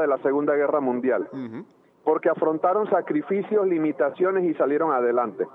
de 0.00 0.06
la 0.06 0.18
Segunda 0.18 0.54
Guerra 0.54 0.80
Mundial, 0.80 1.28
porque 2.04 2.28
afrontaron 2.28 2.88
sacrificios, 2.90 3.66
limitaciones 3.66 4.44
y 4.44 4.54
salieron 4.54 4.92
adelante. 4.92 5.46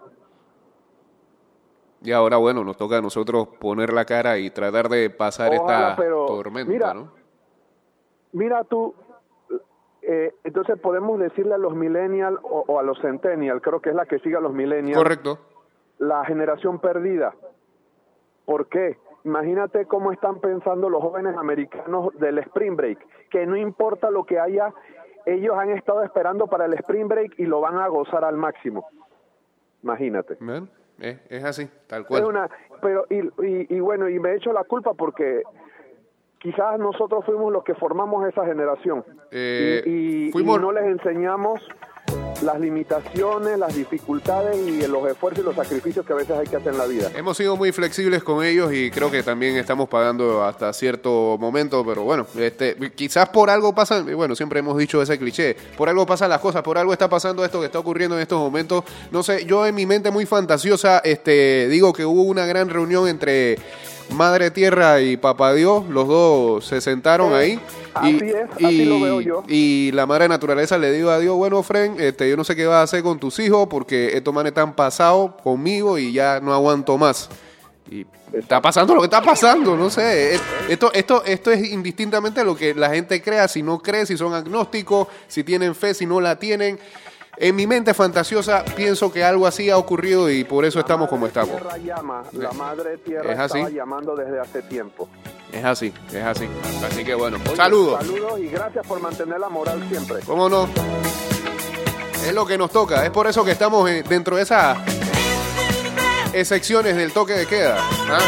Y 2.01 2.11
ahora, 2.11 2.37
bueno, 2.37 2.63
nos 2.63 2.77
toca 2.77 2.97
a 2.97 3.01
nosotros 3.01 3.47
poner 3.59 3.91
la 3.91 4.05
cara 4.05 4.37
y 4.37 4.51
tratar 4.51 4.89
de 4.89 5.09
pasar 5.09 5.51
Ojalá, 5.57 5.89
esta 5.91 5.95
pero 5.95 6.25
tormenta, 6.27 6.71
mira, 6.71 6.93
¿no? 6.93 7.11
Mira 8.33 8.63
tú, 8.65 8.93
eh, 10.01 10.35
entonces 10.43 10.77
podemos 10.79 11.19
decirle 11.19 11.55
a 11.55 11.57
los 11.57 11.73
millennials 11.73 12.37
o, 12.43 12.63
o 12.67 12.79
a 12.79 12.83
los 12.83 12.99
centennials, 13.01 13.61
creo 13.63 13.79
que 13.79 13.89
es 13.89 13.95
la 13.95 14.05
que 14.05 14.19
sigue 14.19 14.35
a 14.35 14.41
los 14.41 14.53
millennials, 14.53 14.97
Correcto. 14.97 15.39
la 15.97 16.23
generación 16.25 16.79
perdida. 16.79 17.33
¿Por 18.45 18.67
qué? 18.67 18.99
Imagínate 19.25 19.85
cómo 19.87 20.11
están 20.11 20.39
pensando 20.39 20.87
los 20.89 21.01
jóvenes 21.01 21.35
americanos 21.35 22.13
del 22.19 22.37
Spring 22.39 22.75
Break, 22.75 22.99
que 23.31 23.45
no 23.47 23.57
importa 23.57 24.11
lo 24.11 24.23
que 24.23 24.39
haya, 24.39 24.71
ellos 25.25 25.57
han 25.57 25.71
estado 25.71 26.03
esperando 26.03 26.45
para 26.47 26.65
el 26.65 26.73
Spring 26.75 27.07
Break 27.07 27.39
y 27.39 27.45
lo 27.45 27.59
van 27.59 27.77
a 27.79 27.87
gozar 27.87 28.23
al 28.23 28.37
máximo. 28.37 28.87
Imagínate. 29.81 30.37
Bueno, 30.39 30.67
es, 30.99 31.19
es 31.29 31.43
así, 31.43 31.67
tal 31.87 32.01
Es 32.03 32.07
cual. 32.07 32.25
una, 32.25 32.49
pero 32.81 33.05
y, 33.09 33.17
y, 33.45 33.75
y 33.75 33.79
bueno, 33.79 34.07
y 34.09 34.19
me 34.19 34.35
echo 34.35 34.53
la 34.53 34.63
culpa 34.63 34.93
porque 34.93 35.41
quizás 36.37 36.77
nosotros 36.79 37.25
fuimos 37.25 37.51
los 37.51 37.63
que 37.63 37.73
formamos 37.73 38.27
esa 38.27 38.45
generación 38.45 39.03
Eh, 39.31 39.81
y, 39.85 40.27
y- 40.27 40.31
fuimos- 40.31 40.59
y 40.59 40.61
no 40.61 40.71
les 40.71 40.85
enseñamos 40.85 41.67
las 42.41 42.59
limitaciones, 42.59 43.57
las 43.57 43.75
dificultades 43.75 44.57
y 44.57 44.87
los 44.87 45.07
esfuerzos 45.07 45.43
y 45.43 45.45
los 45.45 45.55
sacrificios 45.55 46.05
que 46.05 46.13
a 46.13 46.15
veces 46.15 46.37
hay 46.37 46.47
que 46.47 46.55
hacer 46.55 46.73
en 46.73 46.77
la 46.77 46.85
vida. 46.85 47.11
Hemos 47.15 47.37
sido 47.37 47.55
muy 47.55 47.71
flexibles 47.71 48.23
con 48.23 48.43
ellos 48.43 48.73
y 48.73 48.91
creo 48.91 49.11
que 49.11 49.23
también 49.23 49.55
estamos 49.55 49.89
pagando 49.89 50.43
hasta 50.43 50.71
cierto 50.73 51.37
momento, 51.39 51.85
pero 51.85 52.03
bueno, 52.03 52.25
este, 52.37 52.75
quizás 52.95 53.29
por 53.29 53.49
algo 53.49 53.73
pasan, 53.73 54.05
bueno, 54.15 54.35
siempre 54.35 54.59
hemos 54.59 54.77
dicho 54.77 55.01
ese 55.01 55.17
cliché, 55.17 55.55
por 55.77 55.89
algo 55.89 56.05
pasan 56.05 56.29
las 56.29 56.39
cosas, 56.39 56.61
por 56.63 56.77
algo 56.77 56.93
está 56.93 57.09
pasando 57.09 57.43
esto 57.43 57.59
que 57.59 57.67
está 57.67 57.79
ocurriendo 57.79 58.15
en 58.15 58.21
estos 58.21 58.39
momentos. 58.39 58.83
No 59.11 59.23
sé, 59.23 59.45
yo 59.45 59.65
en 59.65 59.75
mi 59.75 59.85
mente 59.85 60.11
muy 60.11 60.25
fantasiosa, 60.25 60.99
este, 60.99 61.67
digo 61.69 61.93
que 61.93 62.05
hubo 62.05 62.23
una 62.23 62.45
gran 62.45 62.69
reunión 62.69 63.07
entre 63.07 63.57
Madre 64.11 64.51
Tierra 64.51 65.01
y 65.01 65.17
Papá 65.17 65.53
Dios, 65.53 65.85
los 65.89 66.07
dos 66.07 66.65
se 66.65 66.79
sentaron 66.79 67.33
Eh, 67.33 67.35
ahí. 67.35 67.59
así 67.93 68.19
es, 68.23 68.65
así 68.65 68.85
lo 68.85 68.99
veo 69.01 69.19
yo. 69.21 69.43
Y 69.47 69.91
la 69.93 70.05
madre 70.05 70.27
naturaleza 70.29 70.77
le 70.77 70.91
dijo 70.91 71.09
a 71.09 71.19
Dios, 71.19 71.35
bueno, 71.35 71.61
Fren, 71.63 71.95
este, 71.99 72.29
yo 72.29 72.37
no 72.37 72.43
sé 72.43 72.55
qué 72.55 72.65
vas 72.65 72.77
a 72.77 72.81
hacer 72.83 73.03
con 73.03 73.19
tus 73.19 73.39
hijos 73.39 73.67
porque 73.69 74.15
estos 74.15 74.33
manes 74.33 74.51
están 74.51 74.73
pasados 74.75 75.31
conmigo 75.43 75.97
y 75.97 76.13
ya 76.13 76.39
no 76.39 76.53
aguanto 76.53 76.97
más. 76.97 77.29
Y 77.91 78.05
está 78.33 78.61
pasando 78.61 78.95
lo 78.95 79.01
que 79.01 79.05
está 79.05 79.21
pasando, 79.21 79.75
no 79.75 79.89
sé. 79.89 80.35
Es- 80.35 80.41
Esto, 80.69 80.91
esto, 80.93 81.23
esto 81.25 81.51
es 81.51 81.67
indistintamente 81.71 82.43
lo 82.43 82.55
que 82.55 82.73
la 82.73 82.89
gente 82.89 83.21
crea, 83.21 83.47
si 83.47 83.61
no 83.63 83.79
cree, 83.79 84.05
si 84.05 84.17
son 84.17 84.33
agnósticos, 84.33 85.07
si 85.27 85.43
tienen 85.43 85.75
fe, 85.75 85.93
si 85.93 86.05
no 86.05 86.19
la 86.21 86.37
tienen. 86.37 86.79
En 87.37 87.55
mi 87.55 87.67
mente 87.67 87.93
fantasiosa 87.93 88.63
pienso 88.75 89.11
que 89.11 89.23
algo 89.23 89.45
así 89.45 89.69
ha 89.69 89.77
ocurrido 89.77 90.29
y 90.29 90.43
por 90.43 90.63
eso 90.65 90.79
estamos 90.79 91.09
como 91.09 91.27
estamos. 91.27 91.55
Tierra 91.57 91.77
llama, 91.77 92.23
la 92.31 92.51
madre 92.53 92.97
tierra 92.99 93.33
Es 93.33 93.39
así. 93.39 93.59
llamando 93.73 94.15
desde 94.15 94.39
hace 94.39 94.61
tiempo. 94.61 95.09
Es 95.51 95.63
así, 95.63 95.93
es 96.13 96.23
así. 96.23 96.47
Así 96.85 97.03
que 97.03 97.13
bueno, 97.13 97.37
Oye, 97.45 97.55
saludos. 97.55 97.99
Saludos 98.05 98.39
y 98.39 98.47
gracias 98.47 98.85
por 98.87 99.01
mantener 99.01 99.39
la 99.39 99.49
moral 99.49 99.85
siempre. 99.89 100.19
¿Cómo 100.25 100.49
no? 100.49 100.69
Es 102.25 102.33
lo 102.33 102.45
que 102.45 102.57
nos 102.57 102.71
toca. 102.71 103.03
Es 103.05 103.11
por 103.11 103.27
eso 103.27 103.43
que 103.43 103.51
estamos 103.51 103.89
eh, 103.89 104.03
dentro 104.07 104.37
de 104.37 104.43
esas 104.43 104.77
secciones 106.43 106.95
del 106.95 107.11
toque 107.13 107.33
de 107.33 107.45
queda. 107.45 107.77
¿ah? 108.09 108.19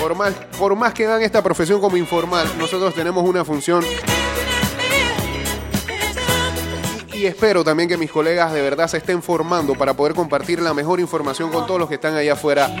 Por 0.00 0.14
más, 0.16 0.32
por 0.58 0.74
más 0.76 0.92
que 0.94 1.04
dan 1.06 1.22
esta 1.22 1.42
profesión 1.42 1.80
como 1.80 1.96
informal, 1.96 2.46
nosotros 2.58 2.94
tenemos 2.94 3.22
una 3.24 3.44
función 3.44 3.84
y 7.20 7.26
espero 7.26 7.62
también 7.62 7.86
que 7.86 7.98
mis 7.98 8.10
colegas 8.10 8.50
de 8.54 8.62
verdad 8.62 8.88
se 8.88 8.96
estén 8.96 9.22
formando 9.22 9.74
para 9.74 9.92
poder 9.92 10.14
compartir 10.14 10.62
la 10.62 10.72
mejor 10.72 11.00
información 11.00 11.50
con 11.50 11.66
todos 11.66 11.78
los 11.78 11.86
que 11.86 11.96
están 11.96 12.14
allá 12.14 12.32
afuera, 12.32 12.74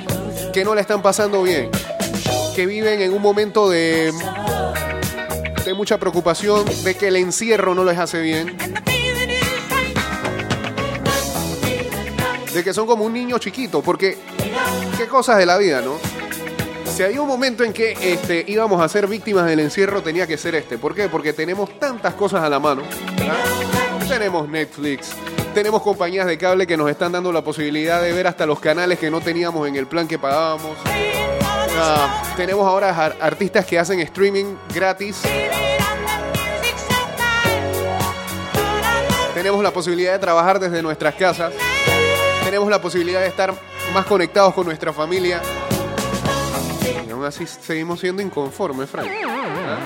que 0.50 0.64
no 0.64 0.74
la 0.74 0.80
están 0.80 1.02
pasando 1.02 1.42
bien, 1.42 1.70
que 2.56 2.64
viven 2.64 3.02
en 3.02 3.12
un 3.12 3.20
momento 3.20 3.68
de, 3.68 4.12
de 5.62 5.74
mucha 5.74 5.98
preocupación, 5.98 6.64
de 6.84 6.94
que 6.94 7.08
el 7.08 7.16
encierro 7.16 7.74
no 7.74 7.84
les 7.84 7.98
hace 7.98 8.22
bien, 8.22 8.56
de 12.54 12.64
que 12.64 12.72
son 12.72 12.86
como 12.86 13.04
un 13.04 13.12
niño 13.12 13.38
chiquito, 13.38 13.82
porque 13.82 14.16
qué 14.96 15.06
cosas 15.06 15.36
de 15.36 15.44
la 15.44 15.58
vida, 15.58 15.82
¿no? 15.82 15.98
Si 16.96 17.02
había 17.02 17.20
un 17.20 17.28
momento 17.28 17.62
en 17.62 17.74
que 17.74 17.92
este, 18.00 18.44
íbamos 18.48 18.80
a 18.80 18.88
ser 18.88 19.06
víctimas 19.06 19.44
del 19.44 19.60
encierro, 19.60 20.02
tenía 20.02 20.26
que 20.26 20.38
ser 20.38 20.54
este. 20.54 20.78
¿Por 20.78 20.94
qué? 20.94 21.08
Porque 21.08 21.32
tenemos 21.32 21.78
tantas 21.78 22.14
cosas 22.14 22.42
a 22.42 22.48
la 22.48 22.58
mano. 22.58 22.82
Tenemos 24.20 24.46
Netflix, 24.50 25.12
tenemos 25.54 25.80
compañías 25.80 26.26
de 26.26 26.36
cable 26.36 26.66
que 26.66 26.76
nos 26.76 26.90
están 26.90 27.10
dando 27.10 27.32
la 27.32 27.40
posibilidad 27.42 28.02
de 28.02 28.12
ver 28.12 28.26
hasta 28.26 28.44
los 28.44 28.60
canales 28.60 28.98
que 28.98 29.10
no 29.10 29.22
teníamos 29.22 29.66
en 29.66 29.76
el 29.76 29.86
plan 29.86 30.06
que 30.06 30.18
pagábamos. 30.18 30.76
Ah, 31.78 32.22
tenemos 32.36 32.66
ahora 32.66 32.90
ar- 32.90 33.16
artistas 33.18 33.64
que 33.64 33.78
hacen 33.78 33.98
streaming 34.00 34.56
gratis. 34.74 35.22
Tenemos 39.32 39.62
la 39.62 39.70
posibilidad 39.70 40.12
de 40.12 40.18
trabajar 40.18 40.60
desde 40.60 40.82
nuestras 40.82 41.14
casas. 41.14 41.54
Tenemos 42.44 42.68
la 42.68 42.82
posibilidad 42.82 43.20
de 43.22 43.28
estar 43.28 43.54
más 43.94 44.04
conectados 44.04 44.52
con 44.52 44.66
nuestra 44.66 44.92
familia. 44.92 45.40
Y 47.08 47.10
aún 47.10 47.24
así 47.24 47.46
seguimos 47.46 47.98
siendo 48.00 48.20
inconformes, 48.20 48.90
Frank. 48.90 49.08
¿Ah? 49.08 49.78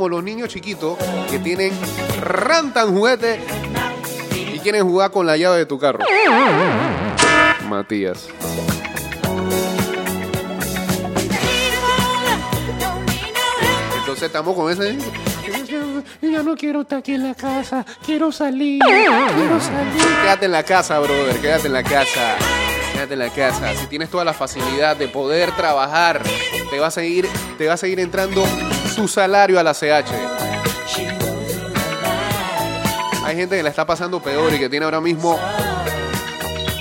Como 0.00 0.08
los 0.08 0.24
niños 0.24 0.48
chiquitos 0.48 0.96
que 1.30 1.38
tienen 1.40 1.78
rantan 2.22 2.96
juguete 2.96 3.38
y 4.50 4.58
quieren 4.60 4.88
jugar 4.88 5.10
con 5.10 5.26
la 5.26 5.36
llave 5.36 5.58
de 5.58 5.66
tu 5.66 5.78
carro. 5.78 5.98
Matías. 7.68 8.28
Entonces 13.98 14.22
estamos 14.22 14.56
con 14.56 14.72
ese. 14.72 14.96
Yo 16.22 16.42
no 16.44 16.56
quiero 16.56 16.80
estar 16.80 17.00
aquí 17.00 17.12
en 17.12 17.28
la 17.28 17.34
casa, 17.34 17.84
quiero 18.06 18.32
salir, 18.32 18.80
quiero 18.82 19.60
salir. 19.60 20.02
Quédate 20.22 20.46
en 20.46 20.52
la 20.52 20.62
casa, 20.62 20.98
brother. 20.98 21.38
Quédate 21.42 21.66
en 21.66 21.74
la 21.74 21.82
casa. 21.82 22.36
Quédate 22.94 23.12
en 23.12 23.18
la 23.18 23.28
casa. 23.28 23.74
Si 23.74 23.86
tienes 23.88 24.08
toda 24.08 24.24
la 24.24 24.32
facilidad 24.32 24.96
de 24.96 25.08
poder 25.08 25.54
trabajar, 25.56 26.22
te 26.70 26.78
va 26.78 26.86
a 26.86 26.90
seguir, 26.90 27.28
te 27.58 27.66
va 27.66 27.74
a 27.74 27.76
seguir 27.76 28.00
entrando 28.00 28.42
su 28.94 29.08
salario 29.08 29.58
a 29.58 29.62
la 29.62 29.72
CH. 29.72 30.12
Hay 33.24 33.36
gente 33.36 33.56
que 33.56 33.62
la 33.62 33.70
está 33.70 33.86
pasando 33.86 34.20
peor 34.20 34.52
y 34.52 34.58
que 34.58 34.68
tiene 34.68 34.84
ahora 34.84 35.00
mismo 35.00 35.38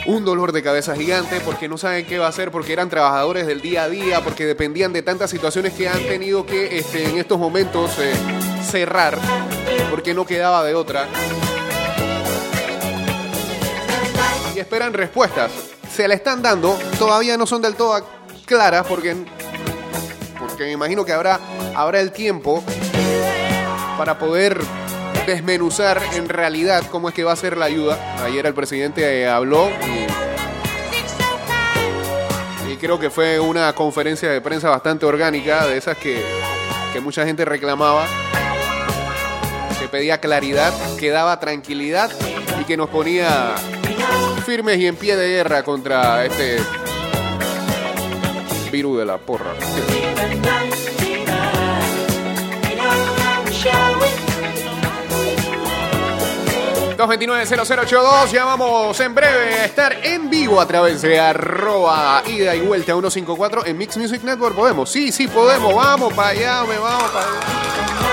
un 0.06 0.26
dolor 0.26 0.52
de 0.52 0.64
cabeza 0.64 0.96
gigante 0.96 1.40
porque 1.42 1.70
no 1.70 1.78
saben 1.78 2.06
qué 2.06 2.18
va 2.18 2.26
a 2.26 2.30
hacer, 2.30 2.50
porque 2.50 2.74
eran 2.74 2.90
trabajadores 2.90 3.46
del 3.46 3.62
día 3.62 3.84
a 3.84 3.90
día, 3.90 4.24
porque 4.24 4.46
dependían 4.46 4.92
de 4.92 5.04
tantas 5.04 5.30
situaciones 5.30 5.74
que 5.74 5.88
han 5.88 6.02
tenido 6.08 6.46
que 6.46 6.80
este, 6.80 7.08
en 7.08 7.20
estos 7.20 7.38
momentos 7.38 7.92
eh, 8.00 8.14
cerrar, 8.64 9.18
porque 9.92 10.16
no 10.16 10.26
quedaba 10.26 10.64
de 10.64 10.74
otra. 10.74 11.08
Y 14.56 14.60
esperan 14.60 14.94
respuestas. 14.94 15.52
Se 15.96 16.08
la 16.08 16.16
están 16.16 16.42
dando, 16.42 16.76
todavía 16.98 17.38
no 17.38 17.46
son 17.46 17.62
del 17.62 17.76
todo 17.76 18.04
claras 18.46 18.86
porque, 18.88 19.16
porque 20.40 20.64
me 20.64 20.72
imagino 20.72 21.06
que 21.06 21.14
habrá, 21.14 21.40
habrá 21.76 22.00
el 22.02 22.12
tiempo 22.12 22.64
para 23.98 24.18
poder 24.18 24.60
desmenuzar 25.26 26.02
en 26.14 26.30
realidad 26.30 26.84
cómo 26.90 27.10
es 27.10 27.16
que 27.16 27.24
va 27.24 27.34
a 27.34 27.36
ser 27.36 27.58
la 27.58 27.66
ayuda. 27.66 28.24
Ayer 28.24 28.46
el 28.46 28.54
presidente 28.54 29.22
eh, 29.22 29.28
habló 29.28 29.70
y, 29.70 30.08
creo 32.78 32.98
que 32.98 33.10
fue 33.10 33.42
una 33.42 33.74
conferencia 33.74 34.30
de 34.30 34.40
prensa 34.40 34.70
bastante 34.70 35.06
orgánica, 35.06 35.68
de 35.68 35.76
esas 35.76 35.98
que, 35.98 36.24
que 36.94 37.02
mucha 37.02 37.26
gente 37.26 37.44
reclamaba, 37.44 38.08
que 39.82 39.90
pedía 39.90 40.22
claridad, 40.22 40.74
que 40.98 41.10
daba 41.10 41.42
tranquilidad 41.42 42.10
y 42.62 42.64
que 42.64 42.78
nos 42.78 42.90
ponía 42.90 43.54
firmes 44.46 44.80
y 44.80 44.88
en 44.88 44.96
pie 44.96 45.18
de 45.18 45.28
guerra 45.28 45.64
contra 45.64 46.24
este 46.24 46.60
virus 48.72 49.00
de 49.00 49.06
la 49.06 49.18
porra. 49.18 49.52
229-0082, 57.00 58.28
ya 58.30 58.44
vamos 58.44 59.00
en 59.00 59.16
breve 59.16 59.54
a 59.54 59.66
estar 59.66 60.06
en 60.06 60.30
vivo 60.30 60.60
a 60.60 60.68
través 60.68 61.02
de 61.02 61.18
arroba 61.18 62.22
ida 62.28 62.54
y 62.54 62.60
vuelta 62.60 62.92
154 62.92 63.66
en 63.68 63.78
Mix 63.78 63.96
Music 63.96 64.22
Network. 64.22 64.54
¿Podemos? 64.54 64.92
Sí, 64.92 65.14
sí 65.14 65.30
podemos, 65.30 65.74
vamos 65.74 66.14
para 66.14 66.30
allá, 66.30 66.64
me 66.66 66.78
vamos 66.78 67.10
para 67.12 67.26
allá. 67.26 68.09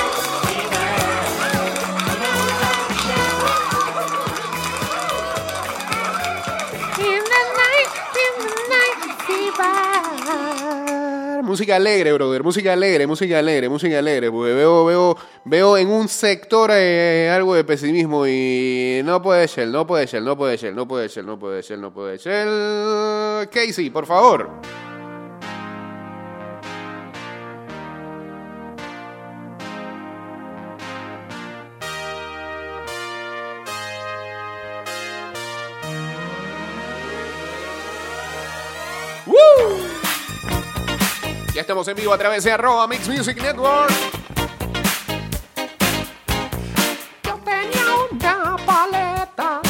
Música 11.46 11.76
alegre, 11.76 12.12
brother. 12.12 12.42
Música 12.42 12.72
alegre, 12.72 13.06
música 13.06 13.38
alegre, 13.38 13.68
música 13.68 14.00
alegre. 14.00 14.32
Porque 14.32 14.52
veo, 14.52 14.84
veo, 14.84 15.16
veo 15.44 15.78
en 15.78 15.88
un 15.88 16.08
sector 16.08 16.70
eh, 16.72 17.30
algo 17.32 17.54
de 17.54 17.62
pesimismo 17.62 18.26
y 18.26 19.00
no 19.04 19.22
puede 19.22 19.46
ser, 19.46 19.68
no 19.68 19.86
puede 19.86 20.08
ser, 20.08 20.22
no 20.22 20.36
puede 20.36 20.58
ser, 20.58 20.74
no 20.74 20.88
puede 20.88 21.08
ser, 21.08 21.24
no 21.24 21.38
puede 21.38 21.62
ser, 21.62 21.78
no 21.78 21.92
puede 21.92 22.18
ser. 22.18 23.48
Casey, 23.48 23.90
por 23.90 24.06
favor. 24.06 24.60
Ya 41.56 41.62
estamos 41.62 41.88
en 41.88 41.96
vivo 41.96 42.12
a 42.12 42.18
través 42.18 42.44
de 42.44 42.52
arroba 42.52 42.86
Mix 42.86 43.08
Music 43.08 43.40
Network. 43.40 43.90
Yo 47.24 47.40
tenía 47.42 47.86
una 48.10 48.56
paleta. 48.58 49.62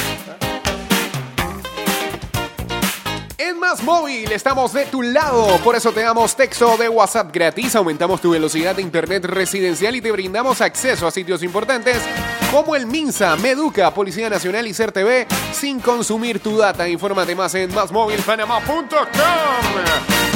En 3.39 3.61
Más 3.61 3.85
Móvil 3.85 4.33
estamos 4.33 4.73
de 4.73 4.87
tu 4.87 5.01
lado, 5.01 5.61
por 5.63 5.77
eso 5.77 5.93
te 5.93 6.01
damos 6.01 6.35
texto 6.35 6.77
de 6.77 6.89
WhatsApp 6.89 7.33
gratis, 7.33 7.77
aumentamos 7.77 8.21
tu 8.21 8.31
velocidad 8.31 8.75
de 8.75 8.83
internet 8.83 9.25
residencial 9.25 9.95
y 9.95 10.01
te 10.01 10.11
brindamos 10.11 10.61
acceso 10.61 11.07
a 11.07 11.13
sitios 11.13 11.45
importantes 11.45 12.03
como 12.51 12.75
el 12.75 12.87
MINSA, 12.87 13.37
Meduca, 13.37 13.95
Policía 13.95 14.29
Nacional 14.29 14.67
y 14.67 14.75
CERTV 14.75 15.29
sin 15.53 15.79
consumir 15.79 16.41
tu 16.41 16.59
data. 16.59 16.89
Infórmate 16.89 17.37
más 17.37 17.55
en 17.55 17.73
másmóvilpanamá.com. 17.73 20.36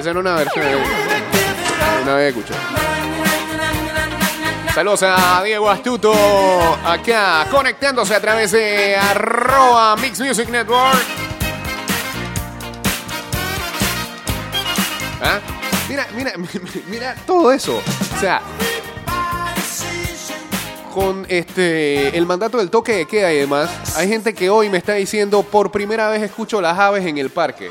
Esa 0.00 0.12
una 0.12 0.34
versión. 0.34 0.64
Una 2.02 2.14
vez 2.14 2.34
escuché. 2.34 2.54
Saludos 4.74 5.02
a 5.02 5.42
Diego 5.44 5.68
Astuto, 5.68 6.14
acá 6.86 7.46
conectándose 7.50 8.14
a 8.14 8.20
través 8.20 8.52
de 8.52 8.96
arroba 8.96 9.94
Mix 9.96 10.18
Music 10.20 10.48
Network. 10.48 10.98
¿Ah? 15.20 15.38
Mira, 15.86 16.06
mira, 16.16 16.32
mira 16.88 17.14
todo 17.26 17.52
eso. 17.52 17.82
O 18.16 18.18
sea, 18.18 18.40
con 20.94 21.26
este 21.28 22.16
el 22.16 22.24
mandato 22.24 22.56
del 22.56 22.70
toque 22.70 22.92
de 22.92 23.06
queda 23.06 23.34
y 23.34 23.36
demás, 23.36 23.98
hay 23.98 24.08
gente 24.08 24.32
que 24.32 24.48
hoy 24.48 24.70
me 24.70 24.78
está 24.78 24.94
diciendo 24.94 25.42
por 25.42 25.70
primera 25.70 26.08
vez 26.08 26.22
escucho 26.22 26.62
las 26.62 26.78
aves 26.78 27.04
en 27.04 27.18
el 27.18 27.28
parque. 27.28 27.68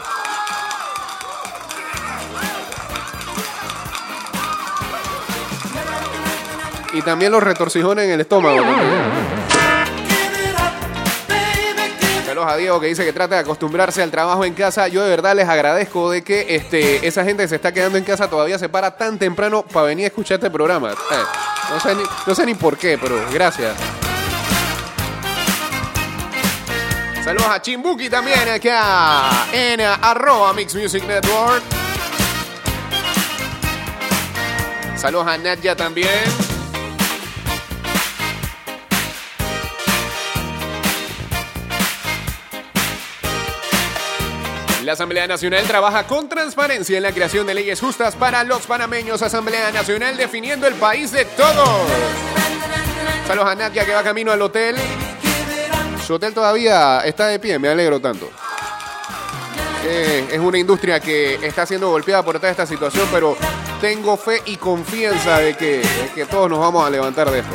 Y 6.93 7.01
también 7.01 7.31
los 7.31 7.43
retorcijones 7.43 8.05
en 8.05 8.11
el 8.11 8.21
estómago. 8.21 8.63
Saludos 12.25 12.47
a 12.47 12.57
Diego 12.57 12.79
que 12.79 12.87
dice 12.87 13.03
que 13.03 13.11
trata 13.11 13.35
de 13.35 13.41
acostumbrarse 13.41 14.03
al 14.03 14.11
trabajo 14.11 14.45
en 14.45 14.53
casa. 14.53 14.87
Yo 14.87 15.03
de 15.03 15.09
verdad 15.09 15.35
les 15.35 15.49
agradezco 15.49 16.11
de 16.11 16.23
que 16.23 16.45
este, 16.55 17.07
esa 17.07 17.23
gente 17.23 17.43
que 17.43 17.49
se 17.49 17.55
está 17.55 17.71
quedando 17.71 17.97
en 17.97 18.03
casa 18.03 18.29
todavía 18.29 18.59
se 18.59 18.69
para 18.69 18.95
tan 18.95 19.17
temprano 19.17 19.63
para 19.63 19.87
venir 19.87 20.05
a 20.05 20.07
escuchar 20.09 20.35
este 20.35 20.51
programa. 20.51 20.91
Eh, 20.91 20.95
no, 22.27 22.35
sé 22.35 22.45
ni, 22.45 22.53
por 22.53 22.77
qué, 22.77 22.97
pero 23.01 23.15
gracias. 23.33 23.75
Saludos 27.23 27.47
a 27.49 27.61
Chimbuki 27.61 28.09
también 28.09 28.47
acá 28.47 29.47
en 29.51 29.81
arroba 29.81 30.53
Mix 30.53 30.75
Music 30.75 31.03
Network. 31.05 31.63
Saludos 34.95 35.27
a 35.27 35.37
Nadia 35.37 35.75
también. 35.75 36.48
La 44.89 44.93
Asamblea 44.93 45.27
Nacional 45.27 45.63
trabaja 45.67 46.07
con 46.07 46.27
transparencia 46.27 46.97
en 46.97 47.03
la 47.03 47.11
creación 47.11 47.45
de 47.45 47.53
leyes 47.53 47.79
justas 47.79 48.15
para 48.15 48.43
los 48.43 48.65
panameños. 48.65 49.21
Asamblea 49.21 49.71
Nacional 49.71 50.17
definiendo 50.17 50.65
el 50.65 50.73
país 50.73 51.11
de 51.11 51.25
todos. 51.25 51.69
Saludos 53.27 53.49
a 53.49 53.53
Nadia 53.53 53.85
que 53.85 53.93
va 53.93 54.01
camino 54.01 54.31
al 54.31 54.41
hotel. 54.41 54.75
Su 56.07 56.15
hotel 56.15 56.33
todavía 56.33 57.01
está 57.05 57.27
de 57.27 57.37
pie, 57.37 57.59
me 57.59 57.67
alegro 57.67 57.99
tanto. 57.99 58.31
Eh, 59.85 60.27
es 60.31 60.39
una 60.39 60.57
industria 60.57 60.99
que 60.99 61.35
está 61.35 61.67
siendo 61.67 61.91
golpeada 61.91 62.23
por 62.23 62.37
toda 62.37 62.49
esta 62.49 62.65
situación, 62.65 63.07
pero 63.11 63.37
tengo 63.79 64.17
fe 64.17 64.41
y 64.47 64.55
confianza 64.55 65.37
de 65.37 65.55
que, 65.55 65.81
de 65.81 66.11
que 66.15 66.25
todos 66.25 66.49
nos 66.49 66.57
vamos 66.57 66.83
a 66.83 66.89
levantar 66.89 67.29
de 67.29 67.41
esto. 67.41 67.53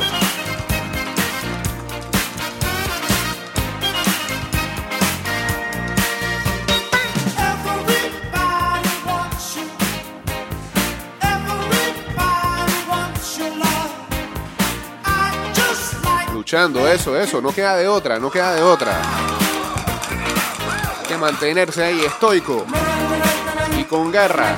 eso, 16.55 17.19
eso, 17.19 17.41
no 17.41 17.51
queda 17.51 17.75
de 17.75 17.85
otra, 17.85 18.17
no 18.17 18.31
queda 18.31 18.55
de 18.55 18.63
otra. 18.63 19.01
Hay 20.99 21.05
que 21.05 21.17
mantenerse 21.17 21.83
ahí 21.83 21.99
estoico 21.99 22.65
y 23.77 23.83
con 23.83 24.09
garra. 24.09 24.55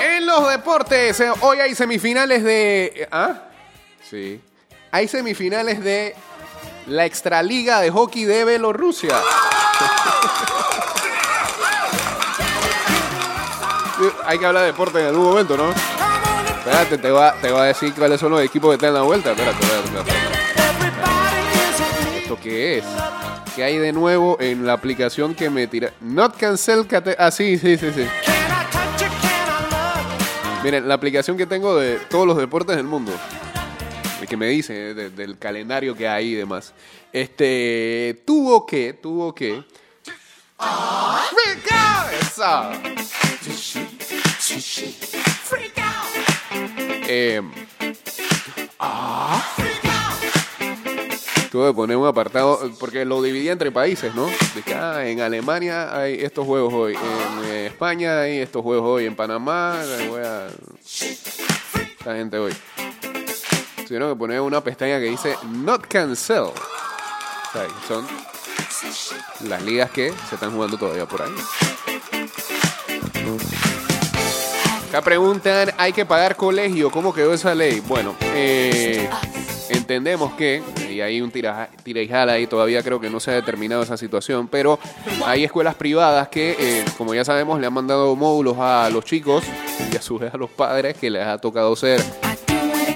En 0.00 0.26
los 0.26 0.50
deportes, 0.50 1.20
eh, 1.20 1.30
hoy 1.40 1.60
hay 1.60 1.76
semifinales 1.76 2.42
de... 2.42 2.92
Eh, 2.96 3.08
¿Ah? 3.12 3.42
Sí. 4.10 4.40
Hay 4.90 5.06
semifinales 5.06 5.82
de 5.82 6.14
la 6.86 7.04
Extraliga 7.06 7.80
de 7.80 7.90
Hockey 7.90 8.24
de 8.24 8.44
Bielorrusia. 8.44 9.16
hay 14.26 14.38
que 14.38 14.46
hablar 14.46 14.62
de 14.62 14.66
deporte 14.68 15.00
en 15.00 15.06
algún 15.06 15.24
momento, 15.24 15.56
¿no? 15.56 15.70
Espérate, 15.70 16.98
te 16.98 17.10
va, 17.10 17.34
te 17.40 17.50
va 17.50 17.62
a 17.62 17.66
decir 17.66 17.92
cuáles 17.94 18.20
son 18.20 18.30
los 18.32 18.40
equipos 18.42 18.70
que 18.70 18.74
están 18.74 18.88
en 18.88 18.94
la 18.94 19.02
vuelta. 19.02 19.32
Espérate, 19.32 19.58
espérate, 19.64 19.88
espérate. 19.88 20.12
¿Esto 22.22 22.38
qué 22.40 22.78
es? 22.78 22.84
¿Qué 23.56 23.64
hay 23.64 23.78
de 23.78 23.92
nuevo 23.92 24.36
en 24.40 24.64
la 24.66 24.72
aplicación 24.72 25.34
que 25.34 25.50
me 25.50 25.66
tira? 25.66 25.90
Not 26.00 26.36
cancel 26.36 26.86
cate- 26.86 27.16
Ah, 27.18 27.30
sí, 27.30 27.58
sí, 27.58 27.76
sí, 27.76 27.90
sí. 27.94 28.06
Miren, 30.62 30.86
la 30.88 30.94
aplicación 30.94 31.36
que 31.36 31.46
tengo 31.46 31.76
de 31.76 31.96
todos 32.08 32.26
los 32.26 32.36
deportes 32.36 32.76
del 32.76 32.86
mundo. 32.86 33.12
Me 34.36 34.46
dice 34.48 34.90
eh, 34.90 34.94
de- 34.94 35.10
del 35.10 35.38
calendario 35.38 35.94
que 35.96 36.06
hay 36.08 36.30
y 36.32 36.34
demás. 36.34 36.72
Este. 37.12 38.22
Tuvo 38.26 38.64
que, 38.66 38.92
tuvo 38.94 39.34
que. 39.34 39.62
¡Mi 40.58 41.60
cabeza! 41.68 42.70
Eh, 47.08 47.42
Tuve 51.50 51.68
que 51.68 51.74
poner 51.74 51.98
un 51.98 52.06
apartado, 52.06 52.58
porque 52.80 53.04
lo 53.04 53.20
dividía 53.20 53.52
entre 53.52 53.70
países, 53.70 54.14
¿no? 54.14 54.24
De 54.54 54.62
que, 54.64 54.74
ah, 54.74 55.06
en 55.06 55.20
Alemania 55.20 55.94
hay 55.94 56.14
estos 56.14 56.46
juegos 56.46 56.72
hoy, 56.72 56.94
en 56.94 57.44
eh, 57.44 57.66
España 57.66 58.20
hay 58.22 58.38
estos 58.38 58.62
juegos 58.62 58.86
hoy, 58.88 59.04
en 59.04 59.14
Panamá, 59.14 59.78
la 59.84 60.10
wea- 60.10 60.46
esta 60.82 62.14
gente 62.16 62.38
hoy. 62.38 62.54
Tuvieron 63.92 64.10
que 64.14 64.18
poner 64.18 64.40
una 64.40 64.62
pestaña 64.62 64.98
que 64.98 65.04
dice 65.04 65.36
Not 65.50 65.86
Cancel. 65.86 66.46
Son 67.86 68.06
las 69.46 69.62
ligas 69.62 69.90
que 69.90 70.14
se 70.30 70.36
están 70.36 70.50
jugando 70.50 70.78
todavía 70.78 71.04
por 71.04 71.20
ahí. 71.20 71.34
Acá 74.88 75.02
preguntan, 75.02 75.72
¿hay 75.76 75.92
que 75.92 76.06
pagar 76.06 76.36
colegio? 76.36 76.90
¿Cómo 76.90 77.12
quedó 77.12 77.34
esa 77.34 77.54
ley? 77.54 77.80
Bueno, 77.80 78.16
eh, 78.34 79.10
entendemos 79.68 80.32
que 80.36 80.62
y 80.90 81.02
hay 81.02 81.20
un 81.20 81.30
tira, 81.30 81.68
y 81.84 82.08
jala 82.08 82.32
ahí, 82.32 82.46
todavía 82.46 82.82
creo 82.82 82.98
que 82.98 83.10
no 83.10 83.20
se 83.20 83.32
ha 83.32 83.34
determinado 83.34 83.82
esa 83.82 83.98
situación, 83.98 84.48
pero 84.48 84.78
hay 85.26 85.44
escuelas 85.44 85.74
privadas 85.74 86.28
que, 86.28 86.56
eh, 86.58 86.84
como 86.96 87.12
ya 87.12 87.26
sabemos, 87.26 87.60
le 87.60 87.66
han 87.66 87.74
mandado 87.74 88.16
módulos 88.16 88.56
a 88.58 88.88
los 88.90 89.04
chicos 89.04 89.44
y 89.92 89.96
a 89.98 90.00
su 90.00 90.18
vez 90.18 90.32
a 90.32 90.38
los 90.38 90.48
padres 90.48 90.96
que 90.96 91.10
les 91.10 91.26
ha 91.26 91.36
tocado 91.36 91.76
ser 91.76 92.00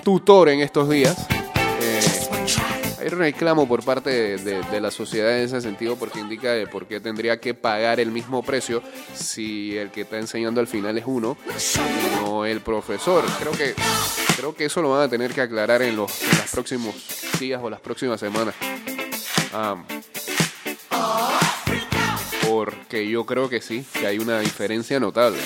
tutor 0.07 0.51
en 0.51 0.61
estos 0.61 0.89
días. 0.89 1.17
Eh, 1.81 2.01
hay 3.01 3.09
reclamo 3.09 3.67
por 3.67 3.85
parte 3.85 4.39
de, 4.39 4.81
la 4.81 4.93
sociedad 4.93 5.37
en 5.37 5.47
ese 5.47 5.61
sentido 5.61 5.97
porque 5.97 6.21
indica 6.21 6.53
de 6.53 6.69
por 6.69 6.87
qué 6.87 7.01
tendría 7.01 7.41
que 7.41 7.55
pagar 7.55 7.99
el 7.99 8.13
mismo 8.13 8.45
precio 8.45 8.85
si 9.15 9.77
el 9.77 9.91
que 9.91 10.03
está 10.03 10.19
enseñando 10.19 10.61
al 10.61 10.69
final 10.69 10.97
es 10.97 11.03
uno 11.09 11.37
y 11.49 12.25
no 12.25 12.47
el 12.47 12.61
profesor. 12.61 13.25
Creo 13.41 13.51
que 13.51 13.75
creo 14.37 14.55
que 14.55 14.67
eso 14.67 14.81
lo 14.81 14.91
van 14.91 15.03
a 15.03 15.09
tener 15.09 15.35
que 15.35 15.41
aclarar 15.41 15.83
en 15.83 15.97
los, 15.97 16.13
próximos 16.53 16.95
días 17.41 17.61
o 17.61 17.69
las 17.69 17.81
próximas 17.81 18.21
semanas. 18.21 18.55
Porque 22.49 23.09
yo 23.09 23.27
creo 23.27 23.49
que 23.49 23.61
sí, 23.61 23.85
que 23.93 24.07
hay 24.07 24.21
una 24.21 24.39
diferencia 24.39 25.01
notable. 25.01 25.41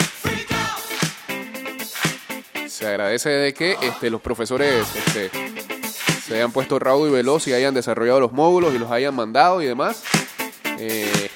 Se 2.80 2.86
agradece 2.86 3.28
de 3.28 3.52
que 3.52 3.76
este, 3.82 4.08
los 4.08 4.22
profesores 4.22 4.86
este, 4.96 5.30
se 6.26 6.34
hayan 6.36 6.50
puesto 6.50 6.78
raudo 6.78 7.06
y 7.06 7.10
veloz 7.10 7.46
y 7.46 7.52
hayan 7.52 7.74
desarrollado 7.74 8.20
los 8.20 8.32
módulos 8.32 8.74
y 8.74 8.78
los 8.78 8.90
hayan 8.90 9.14
mandado 9.14 9.60
y 9.60 9.66
demás. 9.66 10.02
Eh, 10.78 11.30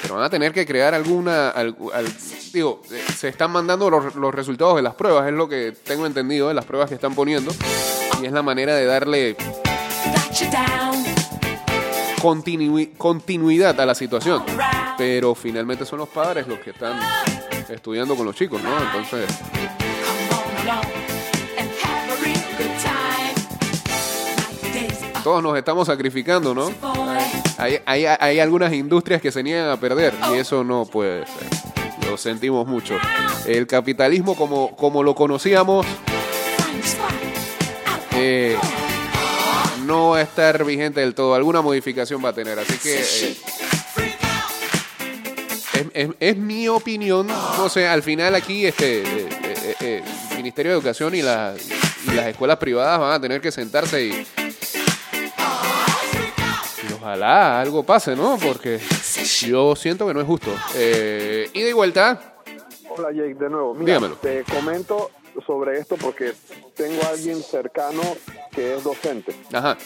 pero 0.00 0.14
van 0.14 0.24
a 0.24 0.30
tener 0.30 0.52
que 0.54 0.64
crear 0.64 0.94
alguna... 0.94 1.54
algu- 1.54 1.92
al- 1.92 2.08
digo, 2.50 2.80
eh, 2.90 3.04
se 3.14 3.28
están 3.28 3.50
mandando 3.50 3.90
los, 3.90 4.34
resultados 4.34 4.76
de 4.76 4.80
las 4.82 4.94
pruebas, 4.94 5.26
es 5.28 5.34
lo 5.34 5.46
que 5.50 5.72
tengo 5.84 6.06
entendido 6.06 6.48
de 6.48 6.54
las 6.54 6.64
pruebas 6.64 6.88
que 6.88 6.94
están 6.94 7.14
poniendo. 7.14 7.52
Y 8.22 8.24
es 8.26 8.32
la 8.32 8.42
manera 8.42 8.74
de 8.74 8.86
darle 8.86 9.36
continui- 12.22 12.96
continuidad 12.96 13.78
a 13.78 13.84
la 13.84 13.94
situación. 13.94 14.42
Pero 14.96 15.34
finalmente 15.34 15.84
son 15.84 15.98
los 15.98 16.08
padres 16.08 16.48
los 16.48 16.58
que 16.60 16.70
están 16.70 16.98
estudiando 17.68 18.16
con 18.16 18.24
los 18.24 18.34
chicos, 18.34 18.62
¿no? 18.62 18.70
Entonces, 18.82 19.28
todos 25.28 25.42
nos 25.42 25.58
estamos 25.58 25.86
sacrificando, 25.86 26.54
¿no? 26.54 26.72
Hay, 27.84 28.38
algunas 28.40 28.72
industrias 28.72 29.20
que 29.20 29.30
se 29.30 29.42
niegan 29.42 29.68
a 29.68 29.78
perder 29.78 30.14
y 30.32 30.38
eso 30.38 30.64
no 30.64 30.86
puede 30.86 31.26
ser. 31.26 32.08
Lo 32.08 32.16
sentimos 32.16 32.66
mucho. 32.66 32.96
El 33.44 33.66
capitalismo 33.66 34.34
como, 34.34 34.74
como 34.74 35.02
lo 35.02 35.14
conocíamos 35.14 35.84
eh, 38.12 38.56
no 39.84 40.10
va 40.12 40.16
a 40.16 40.22
estar 40.22 40.64
vigente 40.64 41.00
del 41.00 41.14
todo. 41.14 41.34
Alguna 41.34 41.60
modificación 41.60 42.24
va 42.24 42.30
a 42.30 42.32
tener. 42.32 42.58
Así 42.58 42.78
que 42.78 43.36
eh, 45.92 46.10
es, 46.20 46.36
mi 46.38 46.68
opinión. 46.68 47.26
No 47.26 47.68
sé, 47.68 47.86
al 47.86 48.02
final 48.02 48.34
aquí 48.34 48.64
este 48.64 49.02
eh, 49.80 50.02
Ministerio 50.38 50.72
de 50.72 50.78
Educación 50.78 51.14
y, 51.14 51.20
la- 51.20 51.54
y 52.10 52.14
las 52.14 52.28
escuelas 52.28 52.56
privadas 52.56 52.98
van 52.98 53.12
a 53.12 53.20
tener 53.20 53.42
que 53.42 53.52
sentarse 53.52 54.06
y 54.06 54.26
ojalá 57.08 57.60
algo 57.60 57.82
pase, 57.84 58.14
¿no? 58.14 58.36
Porque 58.38 58.78
yo 59.46 59.74
siento 59.74 60.06
que 60.06 60.12
no 60.14 60.20
es 60.20 60.26
justo. 60.26 60.50
Eh, 60.74 61.48
y 61.54 61.62
de 61.62 61.72
vuelta, 61.72 62.34
Hola 62.90 63.12
Jake, 63.12 63.34
de 63.34 63.48
nuevo. 63.48 63.74
Mira, 63.74 63.94
Dígamelo. 63.94 64.16
te 64.16 64.44
comento 64.44 65.10
sobre 65.46 65.78
esto 65.78 65.96
porque 65.96 66.32
tengo 66.74 67.00
a 67.04 67.08
alguien 67.08 67.42
cercano 67.42 68.02
que 68.50 68.76
es 68.76 68.84
docente. 68.84 69.34
ajá. 69.52 69.76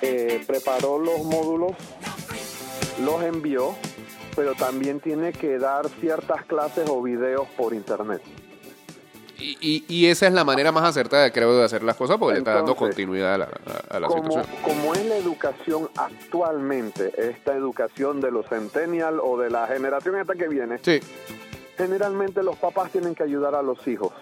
Eh, 0.00 0.42
preparó 0.48 0.98
los 0.98 1.22
módulos, 1.22 1.72
los 3.04 3.22
envió, 3.22 3.72
pero 4.34 4.54
también 4.54 4.98
tiene 4.98 5.32
que 5.32 5.58
dar 5.58 5.88
ciertas 6.00 6.44
clases 6.46 6.88
o 6.88 7.00
videos 7.02 7.46
por 7.56 7.72
internet. 7.72 8.20
Y, 9.42 9.58
y- 9.60 9.84
y 9.88 10.06
esa 10.06 10.26
es 10.28 10.32
la 10.32 10.44
manera 10.44 10.70
más 10.72 10.84
acertada, 10.84 11.30
creo, 11.32 11.56
de 11.56 11.64
hacer 11.64 11.82
las 11.82 11.96
cosas 11.96 12.16
porque 12.18 12.34
le 12.34 12.38
está 12.38 12.54
dando 12.54 12.76
continuidad 12.76 13.34
a 13.34 13.38
la, 13.38 13.44
a- 13.44 13.96
a 13.96 14.00
la 14.00 14.06
Como, 14.06 14.22
situación. 14.22 14.56
como 14.62 14.94
es 14.94 15.04
la 15.06 15.16
educación 15.16 15.88
actualmente, 15.96 17.12
esta 17.30 17.54
educación 17.56 18.20
de 18.20 18.30
los 18.30 18.46
centennial 18.48 19.18
o 19.22 19.36
de 19.38 19.50
la 19.50 19.66
generación 19.66 20.16
esta 20.18 20.34
que 20.34 20.48
viene, 20.48 20.78
Sí, 20.82 21.00
generalmente 21.76 22.42
los 22.42 22.56
papás 22.56 22.92
tienen 22.92 23.14
que 23.14 23.22
ayudar 23.24 23.54
a 23.54 23.62
los 23.62 23.86
hijos. 23.88 24.12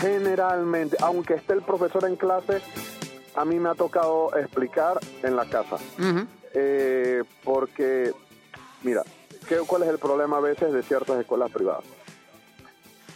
Generalmente, 0.00 0.96
aunque 1.00 1.34
esté 1.34 1.54
el 1.54 1.62
profesor 1.62 2.04
en 2.04 2.16
clase, 2.16 2.60
a 3.34 3.44
mí 3.44 3.58
me 3.58 3.70
ha 3.70 3.74
tocado 3.74 4.36
explicar 4.36 4.98
en 5.22 5.36
la 5.36 5.46
casa. 5.46 5.76
Eh, 6.54 7.22
porque, 7.44 8.12
mira, 8.82 9.02
¿qué, 9.48 9.56
¿cuál 9.66 9.82
es 9.84 9.88
el 9.88 9.98
problema 9.98 10.36
a 10.38 10.40
veces 10.40 10.72
de 10.72 10.82
ciertas 10.82 11.18
escuelas 11.18 11.50
privadas? 11.50 11.84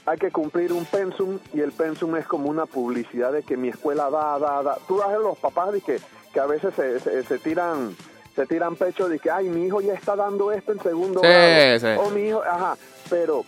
Hay 0.07 0.19
que 0.19 0.30
cumplir 0.30 0.73
un 0.73 0.85
pensum 0.87 1.38
y 1.52 1.61
el 1.61 1.73
pensum 1.73 2.16
es 2.16 2.26
como 2.26 2.49
una 2.49 2.66
publicidad 2.66 3.33
de 3.33 3.42
que 3.42 3.57
mi 3.57 3.69
escuela 3.69 4.09
da, 4.11 4.38
da, 4.38 4.62
da. 4.62 4.78
Tú 4.88 4.97
vas 4.97 5.09
a 5.11 5.19
los 5.19 5.38
papás 5.38 5.73
de 5.73 5.80
que, 5.83 5.99
que 6.33 6.40
a 6.40 6.47
veces 6.47 6.75
se, 6.75 7.00
se- 7.00 7.23
se 7.25 7.38
tiran 7.38 7.95
se 8.35 8.47
tiran 8.47 8.76
pecho 8.76 9.09
de 9.09 9.19
que, 9.19 9.30
ay, 9.30 9.49
mi 9.49 9.66
hijo 9.66 9.80
ya 9.80 9.92
está 9.92 10.14
dando 10.16 10.52
esto 10.52 10.73
en 10.73 10.80
segundo 10.80 11.21
Sí, 11.21 11.26
grado. 11.26 11.78
sí. 11.80 11.87
O 12.00 12.11
mi 12.11 12.28
hijo, 12.28 12.42
ajá, 12.42 12.76
pero 13.11 13.45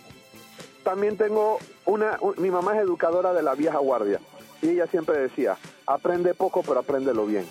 también 0.83 1.17
tengo 1.17 1.57
una, 1.85 2.17
un- 2.21 2.35
mi 2.37 2.51
mamá 2.51 2.75
es 2.75 2.81
educadora 2.83 3.33
de 3.33 3.41
la 3.41 3.55
vieja 3.55 3.77
guardia 3.79 4.19
y 4.61 4.69
ella 4.69 4.85
siempre 4.87 5.17
decía, 5.17 5.57
aprende 5.87 6.33
poco 6.33 6.61
pero 6.61 6.81
apréndelo 6.81 7.25
bien. 7.25 7.45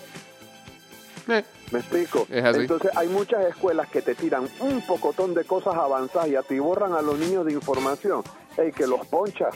Eh, 1.27 1.43
¿Me 1.71 1.79
explico? 1.79 2.27
Entonces 2.61 2.91
hay 2.95 3.07
muchas 3.07 3.45
escuelas 3.45 3.89
que 3.89 4.01
te 4.01 4.13
tiran 4.13 4.47
un 4.59 4.81
pocotón 4.85 5.33
de 5.33 5.43
cosas 5.43 5.75
avanzadas 5.75 6.27
y 6.29 6.35
atiborran 6.35 6.93
a 6.93 7.01
los 7.01 7.17
niños 7.17 7.45
de 7.45 7.53
información. 7.53 8.23
Ey, 8.57 8.71
que 8.71 8.85
los 8.87 9.05
poncha. 9.07 9.49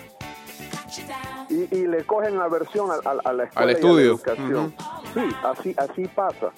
Y, 1.50 1.76
y 1.76 1.88
le 1.88 2.04
cogen 2.06 2.40
aversión 2.42 2.90
a, 2.92 2.96
a- 3.10 3.30
a 3.30 3.34
la 3.34 3.44
escuela 3.46 3.52
Al 3.56 3.56
y 3.56 3.62
a 3.62 3.66
la 3.66 3.72
estudio. 3.74 4.06
educación. 4.12 4.76
Sí, 5.14 5.30
así, 5.44 5.76
así 5.78 6.08
pasa. 6.08 6.52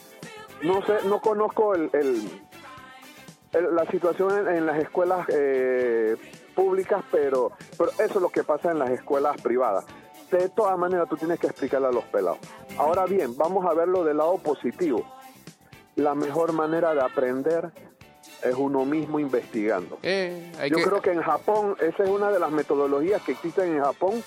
No 0.64 0.82
sé, 0.86 0.94
no 1.06 1.22
conozco 1.22 1.76
el, 1.76 1.90
el- 1.94 2.42
el- 3.54 3.76
la 3.76 3.86
situación 3.86 4.48
en, 4.48 4.56
en 4.56 4.66
las 4.66 4.78
escuelas 4.80 5.26
eh, 5.30 6.16
públicas, 6.56 7.04
pero, 7.12 7.52
pero 7.78 7.92
eso 7.92 8.04
es 8.16 8.16
lo 8.22 8.30
que 8.30 8.44
pasa 8.44 8.72
en 8.72 8.80
las 8.80 8.90
escuelas 8.90 9.40
privadas. 9.42 9.86
De 10.32 10.50
todas 10.50 10.78
maneras, 10.78 11.08
tú 11.10 11.18
tienes 11.18 11.40
que 11.40 11.48
explicarle 11.48 11.88
a 11.88 11.92
los 11.92 12.04
pelados. 12.06 12.40
Ahora 12.78 13.06
bien, 13.06 13.36
vamos 13.36 13.66
a 13.66 13.74
verlo 13.74 14.04
del 14.04 14.18
lado 14.18 14.38
positivo. 14.38 15.04
La 15.96 16.14
mejor 16.16 16.54
manera 16.54 16.94
de 16.94 17.02
aprender 17.02 17.72
es 18.44 18.56
uno 18.56 18.86
mismo 18.86 19.20
investigando. 19.20 19.98
eh, 20.04 20.52
hay 20.60 20.70
Yo 20.70 20.78
que- 20.78 20.84
creo 20.84 21.02
que 21.02 21.12
en 21.12 21.22
Japón, 21.22 21.76
esa 21.80 22.04
es 22.04 22.10
una 22.10 22.32
de 22.32 22.40
las 22.40 22.52
metodologías 22.52 23.22
que 23.24 23.34
existen 23.34 23.76
en 23.76 23.82
Japón, 23.84 24.24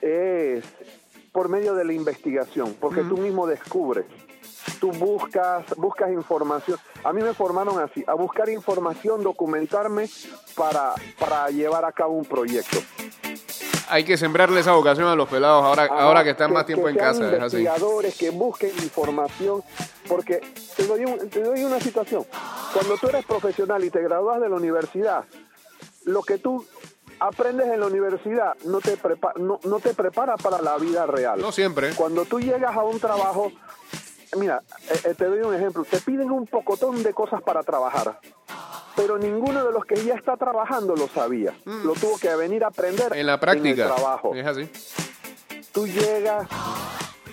es 0.00 0.64
por 1.32 1.48
medio 1.48 1.74
de 1.74 1.84
la 1.84 1.92
investigación, 1.92 2.76
porque 2.80 3.02
tú 3.02 3.16
mismo 3.16 3.46
descubres, 3.46 4.04
tú 4.80 4.90
buscas, 4.92 5.64
buscas 5.76 6.10
información. 6.12 6.78
A 7.04 7.12
mí 7.12 7.22
me 7.22 7.32
formaron 7.34 7.78
así, 7.80 8.04
a 8.06 8.14
buscar 8.14 8.48
información, 8.48 9.22
documentarme 9.22 10.08
para, 10.56 10.94
para 11.18 11.48
llevar 11.50 11.84
a 11.84 11.92
cabo 11.92 12.14
un 12.14 12.24
proyecto. 12.24 12.78
Hay 13.92 14.04
que 14.04 14.16
sembrarle 14.16 14.60
esa 14.60 14.72
vocación 14.72 15.06
a 15.06 15.14
los 15.14 15.28
pelados 15.28 15.62
ahora, 15.64 15.84
Ajá, 15.84 16.02
ahora 16.02 16.24
que 16.24 16.30
están 16.30 16.52
más 16.52 16.64
tiempo 16.66 16.88
en 16.88 16.96
casa. 16.96 17.24
Así. 17.26 17.34
investigadores, 17.34 18.16
que 18.16 18.30
busquen 18.30 18.70
información, 18.82 19.62
porque 20.08 20.40
te 20.76 20.86
doy, 20.86 21.04
un- 21.04 21.28
te 21.28 21.42
doy 21.42 21.62
una 21.62 21.78
situación. 21.80 22.24
Cuando 22.72 22.96
tú 22.96 23.08
eres 23.08 23.24
profesional 23.26 23.84
y 23.84 23.90
te 23.90 24.00
gradúas 24.02 24.40
de 24.40 24.48
la 24.48 24.56
universidad, 24.56 25.24
lo 26.04 26.22
que 26.22 26.38
tú 26.38 26.64
aprendes 27.20 27.68
en 27.68 27.80
la 27.80 27.86
universidad 27.86 28.54
no 28.64 28.80
te, 28.80 28.96
prepa- 28.98 29.34
no, 29.36 29.60
no 29.64 29.78
te 29.78 29.94
prepara 29.94 30.36
para 30.36 30.60
la 30.62 30.76
vida 30.78 31.06
real. 31.06 31.40
No 31.40 31.52
siempre. 31.52 31.90
Cuando 31.94 32.24
tú 32.24 32.40
llegas 32.40 32.74
a 32.76 32.82
un 32.82 32.98
trabajo, 32.98 33.52
mira, 34.36 34.62
eh, 34.90 35.00
eh, 35.10 35.14
te 35.16 35.26
doy 35.26 35.40
un 35.42 35.54
ejemplo, 35.54 35.84
te 35.84 35.98
piden 36.00 36.30
un 36.30 36.46
pocotón 36.46 37.02
de 37.02 37.12
cosas 37.12 37.42
para 37.42 37.62
trabajar, 37.62 38.18
pero 38.96 39.18
ninguno 39.18 39.64
de 39.64 39.72
los 39.72 39.84
que 39.84 39.96
ya 40.04 40.14
está 40.14 40.36
trabajando 40.36 40.94
lo 40.96 41.08
sabía. 41.08 41.54
Lo 41.64 41.94
tuvo 41.94 42.18
que 42.18 42.34
venir 42.36 42.64
a 42.64 42.68
aprender 42.68 43.10
Mm. 43.12 43.14
En 43.18 43.26
la 43.26 43.38
práctica. 43.40 43.86
el 43.88 43.94
trabajo 43.94 44.34
Es 44.34 44.46
así. 44.46 44.68
tú 45.72 45.86
llegas, 45.86 46.46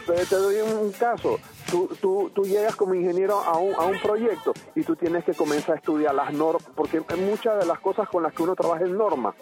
te, 0.05 0.13
te 0.25 0.35
doy 0.35 0.55
un 0.61 0.91
caso, 0.93 1.37
tú, 1.69 1.89
tú, 2.01 2.31
tú 2.33 2.43
llegas 2.43 2.75
como 2.75 2.95
ingeniero 2.95 3.39
a 3.41 3.57
un, 3.57 3.73
a 3.75 3.81
un 3.85 3.99
proyecto 3.99 4.53
y 4.75 4.83
tú 4.83 4.95
tienes 4.95 5.23
que 5.25 5.33
comenzar 5.33 5.75
a 5.75 5.77
estudiar 5.77 6.15
las 6.15 6.33
normas, 6.33 6.63
porque 6.75 7.01
muchas 7.17 7.59
de 7.59 7.65
las 7.65 7.79
cosas 7.79 8.07
con 8.09 8.23
las 8.23 8.33
que 8.33 8.43
uno 8.43 8.55
trabaja 8.55 8.83
es 8.85 8.89
norma 8.89 9.33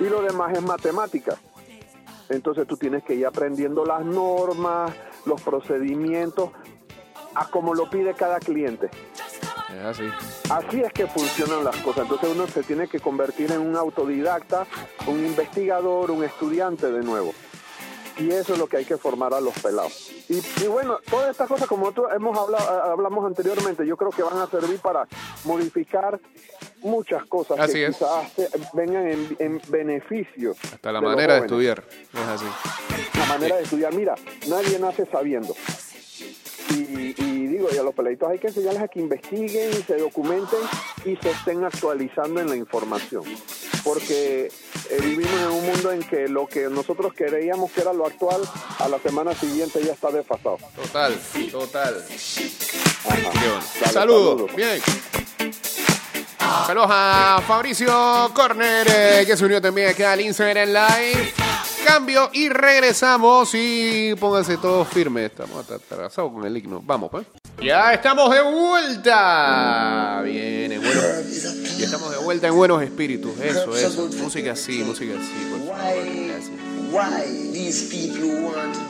y 0.00 0.04
lo 0.04 0.22
demás 0.22 0.52
es 0.54 0.62
matemática. 0.62 1.36
Entonces 2.28 2.66
tú 2.66 2.76
tienes 2.76 3.02
que 3.04 3.14
ir 3.14 3.26
aprendiendo 3.26 3.84
las 3.84 4.04
normas, 4.04 4.90
los 5.26 5.40
procedimientos, 5.42 6.50
a 7.34 7.48
como 7.48 7.74
lo 7.74 7.88
pide 7.90 8.14
cada 8.14 8.38
cliente. 8.40 8.88
Es 9.78 9.84
así. 9.84 10.08
Así 10.50 10.80
es 10.82 10.92
que 10.92 11.06
funcionan 11.06 11.64
las 11.64 11.76
cosas. 11.78 12.02
Entonces 12.04 12.30
uno 12.34 12.46
se 12.46 12.62
tiene 12.62 12.88
que 12.88 13.00
convertir 13.00 13.50
en 13.52 13.60
un 13.60 13.76
autodidacta, 13.76 14.66
un 15.06 15.24
investigador, 15.24 16.10
un 16.10 16.24
estudiante 16.24 16.90
de 16.90 17.02
nuevo. 17.02 17.32
Y 18.18 18.30
eso 18.30 18.52
es 18.52 18.58
lo 18.58 18.66
que 18.66 18.76
hay 18.76 18.84
que 18.84 18.98
formar 18.98 19.32
a 19.32 19.40
los 19.40 19.58
pelados. 19.58 20.10
Y, 20.28 20.42
y 20.62 20.66
bueno, 20.66 20.98
todas 21.08 21.30
estas 21.30 21.48
cosas, 21.48 21.66
como 21.66 21.86
nosotros 21.86 22.12
hemos 22.14 22.38
hablado, 22.38 22.82
hablamos 22.92 23.24
anteriormente, 23.24 23.86
yo 23.86 23.96
creo 23.96 24.10
que 24.10 24.22
van 24.22 24.36
a 24.38 24.46
servir 24.48 24.78
para 24.80 25.08
modificar 25.44 26.20
muchas 26.82 27.24
cosas 27.26 27.58
Así 27.58 27.74
que 27.74 27.86
es. 27.86 27.96
quizás 27.96 28.32
vengan 28.74 29.06
en, 29.08 29.36
en 29.38 29.60
beneficio. 29.68 30.54
Hasta 30.74 30.92
la 30.92 31.00
de 31.00 31.06
manera 31.06 31.34
de 31.34 31.40
estudiar. 31.40 31.82
Es 32.12 32.20
así. 32.28 32.44
La 33.18 33.24
manera 33.26 33.56
de 33.56 33.62
estudiar. 33.62 33.94
Mira, 33.94 34.14
nadie 34.46 34.78
nace 34.78 35.06
sabiendo. 35.06 35.54
Y, 36.72 37.14
y 37.16 37.46
digo, 37.46 37.68
y 37.72 37.76
a 37.76 37.82
los 37.82 37.94
peladitos 37.94 38.30
hay 38.30 38.38
que 38.38 38.48
enseñarles 38.48 38.82
a 38.82 38.88
que 38.88 39.00
investiguen, 39.00 39.72
se 39.86 39.96
documenten 39.98 40.60
y 41.04 41.16
se 41.16 41.30
estén 41.30 41.64
actualizando 41.64 42.40
en 42.40 42.48
la 42.48 42.56
información. 42.56 43.24
Porque 43.84 44.50
eh, 44.90 45.00
vivimos 45.00 45.32
en 45.32 45.48
un 45.48 45.66
mundo 45.66 45.92
en 45.92 46.02
que 46.02 46.28
lo 46.28 46.46
que 46.46 46.68
nosotros 46.68 47.12
creíamos 47.14 47.70
que 47.72 47.80
era 47.80 47.92
lo 47.92 48.06
actual, 48.06 48.40
a 48.78 48.88
la 48.88 48.98
semana 48.98 49.34
siguiente 49.34 49.82
ya 49.84 49.92
está 49.92 50.10
desfasado. 50.10 50.58
Total, 50.76 51.18
total. 51.50 52.04
Saludos. 53.92 54.54
Bien. 54.56 54.80
Saludos 56.66 56.88
a 56.90 57.42
Fabricio 57.46 58.30
Corner, 58.34 58.86
eh, 58.88 59.24
que 59.26 59.36
se 59.36 59.44
unió 59.44 59.60
también 59.60 59.88
acá 59.88 60.12
al 60.12 60.20
Instagram 60.20 60.68
Live. 60.68 61.51
Cambio 61.84 62.30
y 62.32 62.48
regresamos 62.48 63.50
y 63.54 64.14
pónganse 64.18 64.56
todos 64.56 64.88
firmes. 64.88 65.30
Estamos 65.30 65.70
atrasados 65.70 66.32
con 66.32 66.44
el 66.44 66.56
himno. 66.56 66.80
Vamos, 66.84 67.10
pues. 67.10 67.26
Ya 67.60 67.92
estamos 67.92 68.30
de 68.30 68.40
vuelta. 68.42 70.20
Bien, 70.24 70.72
en 70.72 70.80
buenos. 70.82 71.04
Y 71.78 71.82
estamos 71.82 72.10
de 72.10 72.16
vuelta 72.18 72.48
en 72.48 72.54
buenos 72.54 72.82
espíritus. 72.82 73.38
Eso, 73.40 73.76
eso. 73.76 74.08
Música 74.18 74.52
así, 74.52 74.82
música 74.84 75.14
así. 75.18 75.32
por 75.50 75.60
favor, 75.60 75.92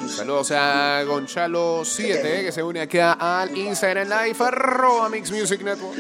Saludos 0.09 0.51
a 0.51 1.03
Gonchalo7 1.05 2.45
que 2.45 2.53
se 2.53 2.63
une 2.63 2.81
acá 2.81 3.13
al 3.13 3.57
Instagram 3.57 4.09
Live 4.09 4.45
arroba 4.45 5.09
Mix 5.09 5.31
Music 5.31 5.63
Network. 5.63 5.97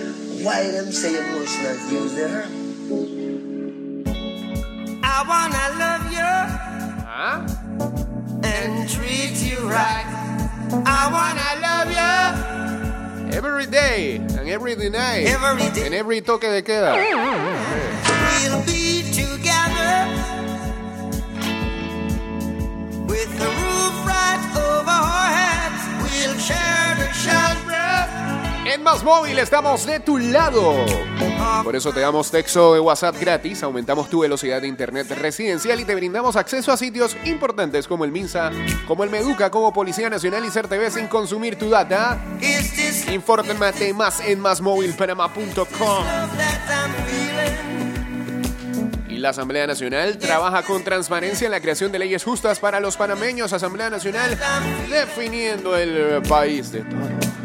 I 5.05 5.25
wanna 5.29 5.69
love 5.79 6.13
you 6.13 6.72
And 7.23 8.89
treat 8.91 9.37
you 9.45 9.59
right. 9.69 10.05
I 10.85 11.09
wanna 11.13 11.61
love 11.63 11.89
you. 11.93 13.37
Every 13.37 13.67
day 13.67 14.17
and 14.17 14.49
every 14.49 14.75
night. 14.75 15.29
Every 15.29 15.71
day. 15.71 15.87
En 15.87 15.93
every 15.93 16.21
toque 16.21 16.49
de 16.49 16.63
queda. 16.63 16.97
Más 28.93 29.05
Móvil 29.05 29.39
estamos 29.39 29.87
de 29.87 30.01
tu 30.01 30.19
lado. 30.19 30.85
Por 31.65 31.75
eso 31.75 31.95
te 31.95 32.01
damos 32.01 32.31
texto 32.31 32.75
de 32.75 32.81
WhatsApp 32.81 33.17
gratis, 33.19 33.63
aumentamos 33.63 34.11
tu 34.11 34.21
velocidad 34.21 34.61
de 34.61 34.69
internet 34.69 35.11
residencial 35.19 35.81
y 35.81 35.87
te 35.87 35.95
brindamos 35.95 36.37
acceso 36.37 36.71
a 36.71 36.77
sitios 36.77 37.17
importantes 37.25 37.89
como 37.89 38.05
el 38.05 38.13
MINSA, 38.13 38.51
como 38.87 39.03
el 39.03 39.09
Meduca, 39.09 39.51
como 39.51 39.73
Policía 39.73 40.11
Nacional 40.11 40.45
y 40.45 40.51
CERTV 40.51 40.91
sin 40.91 41.07
consumir 41.07 41.59
tu 41.59 41.71
data. 41.71 42.21
Infórmate 43.11 43.95
más 43.95 44.21
en 44.21 44.43
feeling? 47.07 47.97
Y 49.09 49.17
la 49.17 49.31
Asamblea 49.31 49.67
Nacional 49.67 50.19
trabaja 50.19 50.65
con 50.65 50.85
transparencia 50.85 51.47
en 51.47 51.53
la 51.53 51.61
creación 51.61 51.93
de 51.93 51.99
leyes 51.99 52.25
justas 52.25 52.59
para 52.61 52.79
los 52.79 52.99
panameños. 52.99 53.55
Asamblea 53.55 53.89
Nacional 53.89 54.39
definiendo 54.91 55.79
el 55.79 56.21
país 56.29 56.71
de 56.73 56.81
todos. 56.81 57.42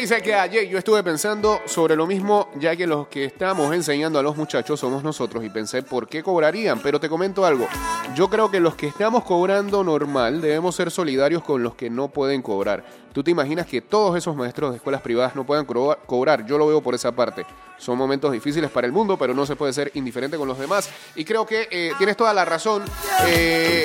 Dice 0.00 0.22
que 0.22 0.32
ayer 0.32 0.68
yo 0.68 0.78
estuve 0.78 1.02
pensando 1.02 1.60
sobre 1.66 1.96
lo 1.96 2.06
mismo, 2.06 2.48
ya 2.54 2.76
que 2.76 2.86
los 2.86 3.08
que 3.08 3.24
estamos 3.24 3.74
enseñando 3.74 4.18
a 4.18 4.22
los 4.22 4.36
muchachos 4.36 4.78
somos 4.78 5.02
nosotros 5.02 5.44
y 5.44 5.50
pensé 5.50 5.82
por 5.82 6.06
qué 6.06 6.22
cobrarían, 6.22 6.78
pero 6.80 7.00
te 7.00 7.08
comento 7.08 7.44
algo. 7.44 7.66
Yo 8.14 8.30
creo 8.30 8.48
que 8.48 8.60
los 8.60 8.76
que 8.76 8.86
estamos 8.86 9.24
cobrando 9.24 9.82
normal 9.82 10.40
debemos 10.40 10.76
ser 10.76 10.92
solidarios 10.92 11.42
con 11.42 11.64
los 11.64 11.74
que 11.74 11.90
no 11.90 12.08
pueden 12.08 12.42
cobrar. 12.42 12.84
¿Tú 13.12 13.24
te 13.24 13.30
imaginas 13.30 13.66
que 13.66 13.80
todos 13.80 14.16
esos 14.16 14.36
maestros 14.36 14.70
de 14.70 14.76
escuelas 14.76 15.00
privadas 15.02 15.34
no 15.34 15.44
puedan 15.44 15.64
cobrar? 15.64 16.46
Yo 16.46 16.56
lo 16.58 16.66
veo 16.66 16.80
por 16.80 16.94
esa 16.94 17.10
parte. 17.12 17.44
Son 17.78 17.96
momentos 17.96 18.30
difíciles 18.32 18.70
para 18.70 18.86
el 18.86 18.92
mundo, 18.92 19.16
pero 19.16 19.34
no 19.34 19.46
se 19.46 19.56
puede 19.56 19.72
ser 19.72 19.90
indiferente 19.94 20.36
con 20.36 20.46
los 20.46 20.58
demás. 20.58 20.88
Y 21.16 21.24
creo 21.24 21.46
que 21.46 21.68
eh, 21.70 21.92
tienes 21.98 22.16
toda 22.16 22.32
la 22.34 22.44
razón. 22.44 22.84
Eh, 23.26 23.84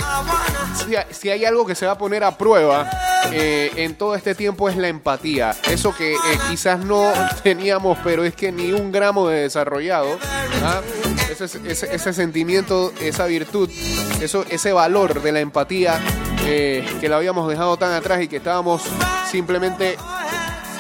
si, 0.75 0.95
si 1.15 1.29
hay 1.29 1.45
algo 1.45 1.65
que 1.65 1.73
se 1.75 1.85
va 1.85 1.93
a 1.93 1.97
poner 1.97 2.23
a 2.23 2.37
prueba 2.37 2.89
eh, 3.31 3.71
en 3.77 3.95
todo 3.95 4.15
este 4.15 4.35
tiempo 4.35 4.67
es 4.69 4.77
la 4.77 4.87
empatía. 4.87 5.55
Eso 5.69 5.95
que 5.95 6.13
eh, 6.13 6.17
quizás 6.49 6.83
no 6.83 7.11
teníamos, 7.43 7.97
pero 8.03 8.23
es 8.23 8.35
que 8.35 8.51
ni 8.51 8.71
un 8.71 8.91
gramo 8.91 9.27
de 9.29 9.41
desarrollado. 9.41 10.17
¿ah? 10.63 10.81
Ese, 11.31 11.45
ese- 11.67 11.95
ese 11.95 12.13
sentimiento, 12.13 12.91
esa 13.01 13.25
virtud, 13.25 13.69
eso, 14.21 14.45
ese 14.49 14.73
valor 14.73 15.21
de 15.21 15.31
la 15.31 15.39
empatía 15.39 15.99
que 16.43 17.07
la 17.09 17.17
habíamos 17.17 17.47
dejado 17.49 17.77
tan 17.77 17.93
atrás 17.93 18.21
y 18.21 18.27
que 18.27 18.37
estábamos 18.37 18.83
simplemente 19.29 19.97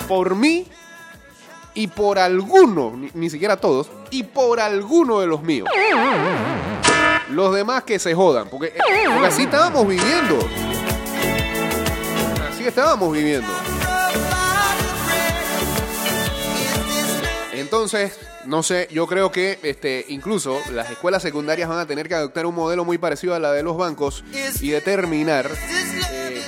por 0.07 0.35
mí 0.35 0.67
y 1.73 1.87
por 1.87 2.19
alguno, 2.19 2.93
ni, 2.95 3.09
ni 3.13 3.29
siquiera 3.29 3.57
todos, 3.57 3.89
y 4.11 4.23
por 4.23 4.59
alguno 4.59 5.19
de 5.19 5.27
los 5.27 5.41
míos. 5.41 5.67
Los 7.29 7.53
demás 7.55 7.83
que 7.83 7.97
se 7.99 8.13
jodan, 8.13 8.47
porque, 8.49 8.67
eh, 8.67 8.81
porque 9.05 9.27
así 9.27 9.43
estábamos 9.43 9.87
viviendo. 9.87 10.39
Así 12.49 12.67
estábamos 12.67 13.11
viviendo. 13.11 13.51
Entonces, 17.53 18.19
no 18.45 18.63
sé, 18.63 18.87
yo 18.91 19.07
creo 19.07 19.31
que 19.31 19.59
este, 19.63 20.05
incluso 20.09 20.59
las 20.71 20.89
escuelas 20.89 21.21
secundarias 21.21 21.69
van 21.69 21.79
a 21.79 21.85
tener 21.85 22.07
que 22.07 22.15
adoptar 22.15 22.45
un 22.45 22.55
modelo 22.55 22.85
muy 22.85 22.97
parecido 22.97 23.35
a 23.35 23.39
la 23.39 23.51
de 23.51 23.63
los 23.63 23.77
bancos 23.77 24.23
y 24.59 24.69
determinar 24.69 25.49
eh, 26.11 26.41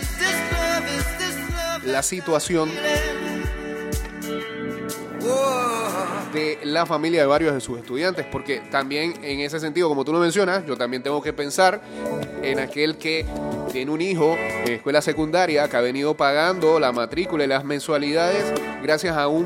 la 1.85 2.03
situación 2.03 2.69
de 6.33 6.59
la 6.63 6.85
familia 6.85 7.21
de 7.21 7.27
varios 7.27 7.53
de 7.53 7.61
sus 7.61 7.79
estudiantes, 7.79 8.25
porque 8.29 8.61
también 8.69 9.13
en 9.23 9.39
ese 9.39 9.59
sentido, 9.59 9.87
como 9.87 10.03
tú 10.03 10.11
lo 10.11 10.19
mencionas, 10.19 10.65
yo 10.65 10.75
también 10.75 11.01
tengo 11.01 11.21
que 11.21 11.31
pensar 11.31 11.81
en 12.43 12.59
aquel 12.59 12.97
que 12.97 13.25
tiene 13.71 13.91
un 13.91 14.01
hijo 14.01 14.35
en 14.37 14.73
escuela 14.73 15.01
secundaria 15.01 15.69
que 15.69 15.77
ha 15.77 15.81
venido 15.81 16.15
pagando 16.15 16.79
la 16.79 16.91
matrícula 16.91 17.45
y 17.45 17.47
las 17.47 17.63
mensualidades 17.63 18.53
gracias 18.83 19.15
a 19.15 19.27
un 19.27 19.45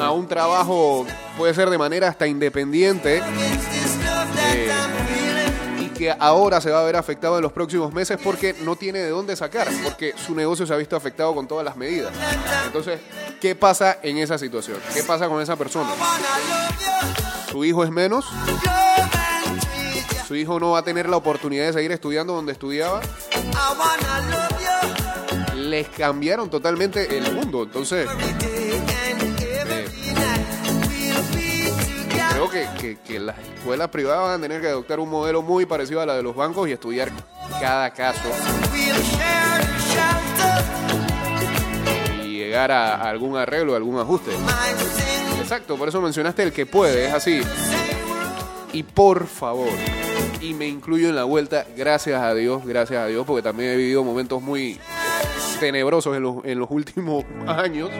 a 0.00 0.10
un 0.10 0.26
trabajo 0.26 1.06
puede 1.36 1.54
ser 1.54 1.70
de 1.70 1.78
manera 1.78 2.08
hasta 2.08 2.26
independiente 2.26 3.22
eh, 4.38 4.70
y 5.80 5.88
que 5.90 6.14
ahora 6.18 6.60
se 6.60 6.70
va 6.70 6.80
a 6.80 6.84
ver 6.84 6.96
afectado 6.96 7.36
en 7.36 7.42
los 7.42 7.52
próximos 7.52 7.92
meses 7.92 8.18
porque 8.22 8.54
no 8.62 8.76
tiene 8.76 8.98
de 8.98 9.10
dónde 9.10 9.36
sacar, 9.36 9.68
porque 9.82 10.14
su 10.16 10.34
negocio 10.34 10.66
se 10.66 10.74
ha 10.74 10.76
visto 10.76 10.96
afectado 10.96 11.34
con 11.34 11.46
todas 11.46 11.64
las 11.64 11.76
medidas. 11.76 12.12
Entonces, 12.66 13.00
¿qué 13.40 13.54
pasa 13.54 13.98
en 14.02 14.18
esa 14.18 14.38
situación? 14.38 14.78
¿Qué 14.92 15.02
pasa 15.02 15.28
con 15.28 15.40
esa 15.40 15.56
persona? 15.56 15.90
¿Su 17.50 17.64
hijo 17.64 17.84
es 17.84 17.90
menos? 17.90 18.26
¿Su 20.26 20.34
hijo 20.34 20.58
no 20.58 20.72
va 20.72 20.80
a 20.80 20.82
tener 20.82 21.08
la 21.08 21.16
oportunidad 21.16 21.66
de 21.66 21.72
seguir 21.72 21.92
estudiando 21.92 22.34
donde 22.34 22.52
estudiaba? 22.52 23.00
Les 25.54 25.88
cambiaron 25.88 26.50
totalmente 26.50 27.16
el 27.16 27.32
mundo. 27.32 27.62
Entonces, 27.62 28.08
creo 32.36 32.50
que, 32.50 32.98
que- 33.06 33.18
las 33.18 33.36
escuelas 33.38 33.88
privadas 33.88 34.22
van 34.28 34.38
a 34.38 34.42
tener 34.42 34.60
que 34.60 34.68
adoptar 34.68 35.00
un 35.00 35.08
modelo 35.08 35.40
muy 35.42 35.64
parecido 35.64 36.00
a 36.02 36.06
la 36.06 36.14
de 36.14 36.22
los 36.22 36.36
bancos 36.36 36.68
y 36.68 36.72
estudiar 36.72 37.10
cada 37.60 37.90
caso 37.92 38.28
y 42.24 42.36
llegar 42.38 42.70
a, 42.72 43.08
algún 43.08 43.36
arreglo, 43.36 43.74
algún 43.74 43.98
ajuste. 43.98 44.32
Exacto, 45.40 45.76
por 45.76 45.88
eso 45.88 46.00
mencionaste 46.00 46.42
el 46.42 46.52
que 46.52 46.66
puede, 46.66 47.06
es 47.06 47.14
así. 47.14 47.40
Y 48.72 48.82
por 48.82 49.26
favor, 49.26 49.68
y 50.42 50.52
me 50.52 50.66
incluyo 50.68 51.08
en 51.08 51.16
la 51.16 51.24
vuelta, 51.24 51.64
gracias 51.76 52.20
a 52.20 52.34
Dios, 52.34 52.66
gracias 52.66 53.00
a 53.00 53.06
Dios, 53.06 53.24
porque 53.26 53.42
también 53.42 53.70
he 53.70 53.76
vivido 53.76 54.04
momentos 54.04 54.42
muy 54.42 54.78
tenebrosos 55.60 56.14
en 56.16 56.22
los, 56.22 56.44
en 56.44 56.58
los 56.58 56.70
últimos 56.70 57.24
años. 57.46 57.90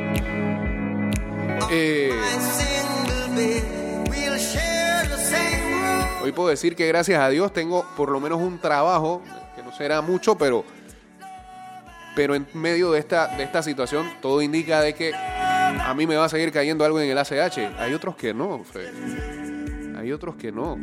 Eh, 1.71 2.11
hoy 6.27 6.33
puedo 6.33 6.49
decir 6.49 6.75
que 6.75 6.89
gracias 6.89 7.21
a 7.21 7.29
Dios 7.29 7.53
tengo 7.53 7.87
por 7.97 8.11
lo 8.11 8.19
menos 8.19 8.41
un 8.41 8.59
trabajo, 8.59 9.23
que 9.55 9.63
no 9.63 9.73
será 9.73 10.03
mucho, 10.03 10.37
pero, 10.37 10.65
pero 12.17 12.35
en 12.35 12.49
medio 12.53 12.91
de 12.91 12.99
esta, 12.99 13.29
de 13.37 13.45
esta 13.45 13.63
situación 13.63 14.11
todo 14.21 14.43
indica 14.43 14.81
de 14.81 14.93
que 14.93 15.15
a 15.15 15.95
mí 15.97 16.05
me 16.05 16.17
va 16.17 16.25
a 16.25 16.29
seguir 16.29 16.51
cayendo 16.51 16.85
algo 16.85 17.01
en 17.01 17.09
el 17.09 17.17
ACH. 17.17 17.59
Hay 17.79 17.95
otros 17.95 18.17
que 18.17 18.35
no, 18.35 18.65
Fred. 18.65 18.93
Hay 19.97 20.11
otros 20.11 20.35
que 20.35 20.51
no. 20.51 20.77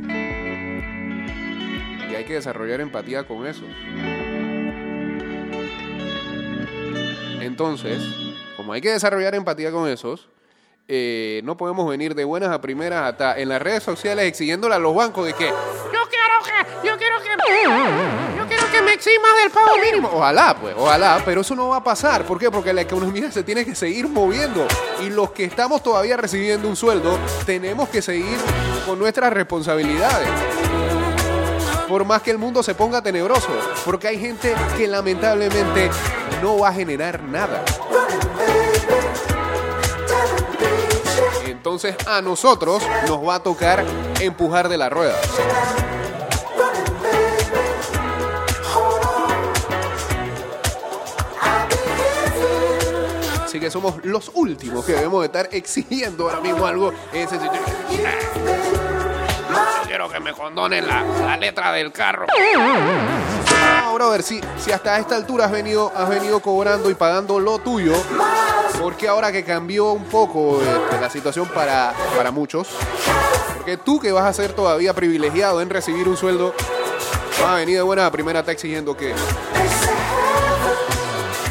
Y 2.09 2.15
hay 2.15 2.23
que 2.23 2.35
desarrollar 2.35 2.79
empatía 2.79 3.27
con 3.27 3.45
eso. 3.45 3.65
Entonces, 7.41 8.01
como 8.55 8.71
hay 8.71 8.79
que 8.79 8.91
desarrollar 8.91 9.35
empatía 9.35 9.73
con 9.73 9.89
esos, 9.89 10.29
eh, 10.87 11.41
no 11.45 11.55
podemos 11.55 11.87
venir 11.87 12.13
de 12.13 12.25
buenas 12.25 12.49
a 12.49 12.59
primeras 12.59 13.09
hasta 13.09 13.39
en 13.39 13.47
las 13.47 13.61
redes 13.61 13.83
sociales 13.83 14.25
exigiéndole 14.25 14.75
a 14.75 14.79
los 14.79 14.93
bancos 14.93 15.25
de 15.25 15.33
que 15.33 15.47
Yo 15.47 15.53
quiero 16.09 16.35
que, 16.43 16.87
yo 16.87 16.97
quiero 16.97 17.19
que, 17.19 17.29
yo 18.37 18.47
quiero 18.47 18.71
que 18.71 18.81
me 18.81 18.93
eximas 18.93 19.31
del 19.41 19.51
pago 19.51 19.77
mínimo. 19.77 20.09
Ojalá, 20.11 20.57
pues, 20.59 20.75
ojalá, 20.77 21.21
pero 21.23 21.41
eso 21.41 21.55
no 21.55 21.69
va 21.69 21.77
a 21.77 21.83
pasar. 21.83 22.25
¿Por 22.25 22.37
qué? 22.37 22.51
Porque 22.51 22.73
la 22.73 22.81
economía 22.81 23.31
se 23.31 23.43
tiene 23.43 23.63
que 23.63 23.75
seguir 23.75 24.09
moviendo. 24.09 24.67
Y 25.01 25.09
los 25.09 25.31
que 25.31 25.45
estamos 25.45 25.81
todavía 25.81 26.17
recibiendo 26.17 26.67
un 26.67 26.75
sueldo, 26.75 27.17
tenemos 27.45 27.87
que 27.87 28.01
seguir 28.01 28.37
con 28.85 28.99
nuestras 28.99 29.31
responsabilidades. 29.31 30.27
Por 31.87 32.03
más 32.05 32.21
que 32.21 32.31
el 32.31 32.37
mundo 32.37 32.61
se 32.61 32.75
ponga 32.75 33.01
tenebroso. 33.01 33.49
Porque 33.85 34.09
hay 34.09 34.19
gente 34.19 34.53
que 34.77 34.87
lamentablemente 34.87 35.89
no 36.41 36.59
va 36.59 36.69
a 36.69 36.73
generar 36.73 37.23
nada. 37.23 37.63
Entonces 41.63 41.95
a 42.07 42.21
nosotros 42.21 42.83
nos 43.07 43.25
va 43.25 43.35
a 43.35 43.39
tocar 43.39 43.85
empujar 44.19 44.67
de 44.67 44.77
la 44.77 44.89
rueda. 44.89 45.15
Así 53.45 53.61
que 53.61 53.71
somos 53.71 54.03
los 54.03 54.29
últimos 54.33 54.83
que 54.83 54.91
debemos 54.91 55.21
de 55.21 55.27
estar 55.27 55.47
exigiendo 55.53 56.25
ahora 56.25 56.41
mismo 56.41 56.65
algo. 56.65 56.91
en 57.13 57.21
ese 57.21 57.39
sentido. 57.39 57.63
Quiero 59.87 60.09
que 60.09 60.19
me 60.19 60.33
condonen 60.33 60.85
la, 60.85 61.01
la 61.01 61.37
letra 61.37 61.71
del 61.71 61.93
carro. 61.93 62.27
No, 63.85 63.93
brother, 63.93 64.21
si, 64.21 64.41
si 64.59 64.73
hasta 64.73 64.99
esta 64.99 65.15
altura 65.15 65.45
has 65.45 65.51
venido, 65.51 65.93
has 65.95 66.09
venido 66.09 66.41
cobrando 66.41 66.89
y 66.89 66.93
pagando 66.93 67.39
lo 67.39 67.57
tuyo, 67.59 67.93
porque 68.79 69.07
ahora 69.07 69.31
que 69.31 69.43
cambió 69.43 69.91
un 69.91 70.05
poco 70.05 70.61
este, 70.61 70.99
la 70.99 71.09
situación 71.09 71.47
para, 71.47 71.93
para 72.15 72.31
muchos, 72.31 72.69
porque 73.57 73.77
tú 73.77 73.99
que 73.99 74.11
vas 74.11 74.25
a 74.25 74.33
ser 74.33 74.53
todavía 74.53 74.93
privilegiado 74.93 75.61
en 75.61 75.69
recibir 75.69 76.07
un 76.07 76.17
sueldo, 76.17 76.53
vas 77.41 77.49
a 77.49 77.55
venir 77.55 77.77
de 77.77 77.81
buena 77.81 78.11
primera, 78.11 78.41
está 78.41 78.51
exigiendo 78.51 78.95
que... 78.95 79.13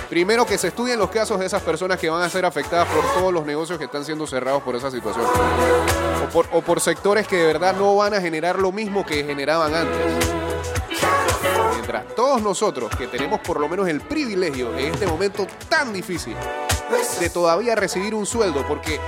Primero 0.09 0.45
que 0.45 0.59
se 0.59 0.69
estudien 0.69 0.99
los 0.99 1.09
casos 1.09 1.41
de 1.41 1.47
esas 1.47 1.63
personas 1.63 1.99
que 1.99 2.11
van 2.11 2.21
a 2.21 2.29
ser 2.29 2.45
afectadas 2.45 2.87
por 2.89 3.03
todos 3.15 3.33
los 3.33 3.47
negocios 3.47 3.79
que 3.79 3.87
están 3.87 4.05
siendo 4.05 4.27
cerrados 4.27 4.63
por 4.63 4.77
esa 4.77 4.91
situación. 4.91 5.25
O 6.53 6.61
por 6.61 6.81
sectores 6.81 7.27
que 7.27 7.37
de 7.37 7.47
verdad 7.47 7.75
no 7.75 7.97
van 7.97 8.13
a 8.13 8.21
generar 8.21 8.59
lo 8.59 8.73
mismo 8.73 9.07
que 9.07 9.25
generaban 9.25 9.75
antes. 9.75 10.33
Todos 12.01 12.41
nosotros 12.43 12.95
que 12.97 13.07
tenemos 13.07 13.41
por 13.41 13.61
lo 13.61 13.69
menos 13.69 13.89
el 13.89 14.01
privilegio 14.01 14.77
en 14.77 14.93
este 14.93 15.07
momento 15.07 15.47
tan 15.69 15.93
difícil 15.93 16.35
de 17.21 17.31
todavía 17.31 17.75
recibir 17.75 18.15
un 18.15 18.27
sueldo 18.27 18.65
porque 18.67 19.01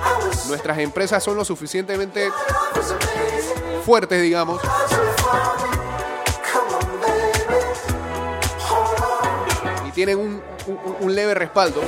nuestras 0.48 0.78
empresas 0.78 1.22
son 1.22 1.36
lo 1.36 1.44
suficientemente 1.44 2.30
fuertes, 3.84 4.22
digamos, 4.22 4.60
y 9.86 9.90
tienen 9.92 10.42
un, 11.00 11.14
leve 11.14 11.34
respaldo, 11.34 11.82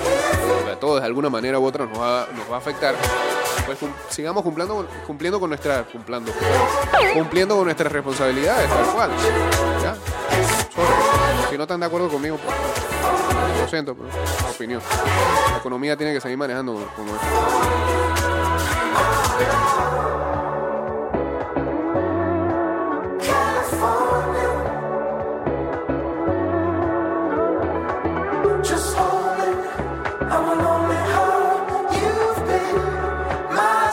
a 0.70 0.78
todos 0.78 1.00
de 1.00 1.06
alguna 1.06 1.30
manera 1.30 1.58
u 1.58 1.64
otra 1.64 1.86
nos 1.86 1.98
va, 1.98 2.22
a 2.22 2.56
afectar, 2.56 2.94
pues 3.64 3.78
sigamos 4.10 4.42
cumpliendo, 4.42 4.86
cumpliendo 5.06 5.40
con 5.40 5.48
nuestra, 5.50 5.84
cumpliendo, 5.84 6.32
cumpliendo 7.14 7.56
con 7.56 7.64
nuestras 7.64 7.90
responsabilidades, 7.90 8.68
tal 8.68 8.86
cual. 8.94 9.10
Si 11.56 11.58
no 11.58 11.64
están 11.64 11.80
de 11.80 11.86
acuerdo 11.86 12.10
conmigo, 12.10 12.36
pues, 12.36 12.54
lo 13.62 13.66
siento, 13.66 13.96
pero 13.96 14.10
opinión. 14.50 14.82
La 15.52 15.56
economía 15.56 15.96
tiene 15.96 16.12
que 16.12 16.20
seguir 16.20 16.36
manejando 16.36 16.86
como 16.94 17.16
es. 17.16 17.22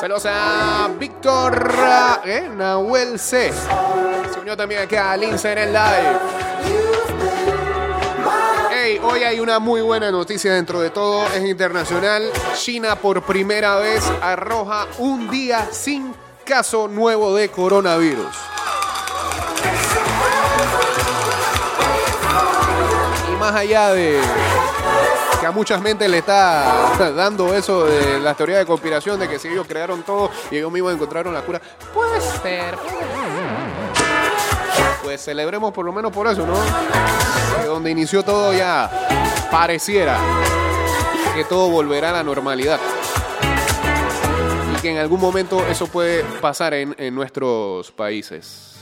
Saludos 0.02 0.26
a 0.26 0.90
Víctor 1.00 1.74
¿eh? 2.26 2.50
Nahuel 2.54 3.18
C. 3.18 3.54
Se 4.34 4.40
unió 4.42 4.58
también 4.58 4.82
acá 4.82 5.14
a 5.14 5.16
Lince 5.16 5.54
en 5.54 5.58
el 5.60 5.72
live. 5.72 6.93
Hoy 9.06 9.24
hay 9.24 9.40
una 9.42 9.60
muy 9.60 9.82
buena 9.82 10.10
noticia 10.12 10.54
dentro 10.54 10.80
de 10.80 10.90
todo, 10.90 11.26
es 11.28 11.44
internacional. 11.44 12.32
China 12.56 12.96
por 12.96 13.22
primera 13.24 13.76
vez 13.76 14.02
arroja 14.22 14.88
un 14.98 15.30
día 15.30 15.68
sin 15.72 16.16
caso 16.46 16.88
nuevo 16.88 17.36
de 17.36 17.50
coronavirus. 17.50 18.34
Y 23.30 23.36
más 23.36 23.54
allá 23.54 23.90
de 23.92 24.22
que 25.42 25.48
a 25.48 25.52
muchas 25.52 25.82
mentes 25.82 26.10
le 26.10 26.20
está 26.20 27.12
dando 27.14 27.54
eso 27.54 27.86
de 27.86 28.20
las 28.20 28.38
teorías 28.38 28.60
de 28.60 28.66
conspiración 28.66 29.20
de 29.20 29.28
que 29.28 29.38
si 29.38 29.50
ellos 29.50 29.68
crearon 29.68 30.04
todo 30.04 30.32
y 30.50 30.58
ellos 30.58 30.72
mismos 30.72 30.94
encontraron 30.94 31.34
la 31.34 31.42
cura, 31.42 31.62
puede 31.94 32.22
ser. 32.22 32.78
Pues 35.04 35.22
celebremos 35.22 35.74
por 35.74 35.86
lo 35.86 35.92
menos 35.92 36.12
por 36.12 36.28
eso, 36.28 36.48
¿no? 36.48 36.56
Que 37.60 37.68
donde 37.68 37.92
inició 37.92 38.24
todo 38.24 38.54
ya 38.54 38.90
pareciera 39.52 40.18
que 41.36 41.44
todo 41.44 41.70
volverá 41.70 42.12
a 42.12 42.14
la 42.14 42.24
normalidad. 42.24 42.80
Y 44.76 44.82
que 44.82 44.92
en 44.92 44.98
algún 44.98 45.20
momento 45.20 45.66
eso 45.68 45.88
puede 45.88 46.24
pasar 46.42 46.74
en, 46.74 46.96
en 46.98 47.14
nuestros 47.14 47.92
países. 47.92 48.78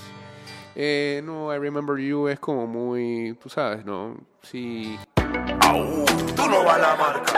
Eh, 0.75 1.21
no, 1.23 1.53
I 1.53 1.57
Remember 1.57 1.97
You 1.97 2.27
es 2.27 2.39
como 2.39 2.67
muy, 2.67 3.37
tú 3.41 3.49
sabes, 3.49 3.83
¿no? 3.83 4.15
Sí. 4.41 4.97
Tú 5.15 6.47
no 6.49 6.63
vas 6.63 6.75
a 6.75 6.79
la 6.79 6.95
marca. 6.95 7.33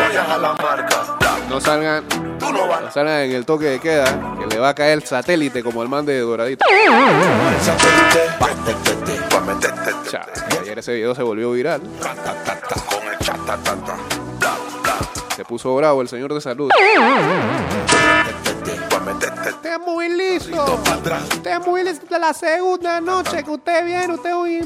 Vayas 0.00 0.28
a 0.28 0.38
la 0.38 0.54
marca. 0.54 1.18
No 1.48 1.60
salgan, 1.60 2.04
no 2.40 2.90
salgan 2.90 3.20
en 3.20 3.32
el 3.32 3.44
toque 3.44 3.66
de 3.66 3.80
queda, 3.80 4.36
que 4.38 4.46
le 4.46 4.58
va 4.58 4.70
a 4.70 4.74
caer 4.74 4.94
el 4.94 5.04
satélite 5.04 5.62
como 5.62 5.82
el 5.82 5.88
man 5.88 6.06
de 6.06 6.18
Doradito. 6.20 6.64
Chao, 10.10 10.26
ayer 10.60 10.78
ese 10.78 10.94
video 10.94 11.14
se 11.14 11.22
volvió 11.22 11.52
viral. 11.52 11.82
Se 15.36 15.44
puso 15.44 15.74
bravo 15.76 16.02
el 16.02 16.08
señor 16.08 16.32
de 16.34 16.40
salud. 16.40 16.70
Usted 19.46 19.72
es 19.72 19.80
muy 19.80 20.08
listo. 20.08 20.82
Usted 21.32 21.50
es 21.50 21.66
muy 21.66 21.82
listo 21.84 22.06
de 22.06 22.18
la 22.18 22.32
segunda 22.32 23.00
noche 23.00 23.42
que 23.42 23.50
usted 23.50 23.84
viene, 23.84 24.14
usted 24.14 24.30
es 24.30 24.36
un. 24.36 24.64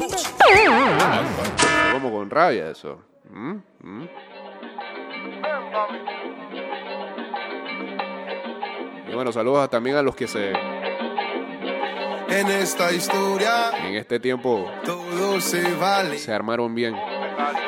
Como 1.93 2.13
con 2.13 2.31
rabia 2.31 2.71
eso. 2.71 3.01
¿Mm? 3.31 3.57
¿Mm? 3.81 4.09
Bueno, 9.17 9.33
saludos 9.33 9.71
también 9.71 9.97
a 9.97 10.03
los 10.03 10.15
que 10.15 10.29
se 10.29 10.51
En 12.29 12.49
esta 12.49 12.93
historia 12.93 13.71
en 13.83 13.95
este 13.95 14.21
tiempo 14.21 14.71
todo 14.85 15.41
se 15.41 15.75
vale, 15.77 16.19
se 16.19 16.35
armaron 16.35 16.75
bien. 16.75 16.95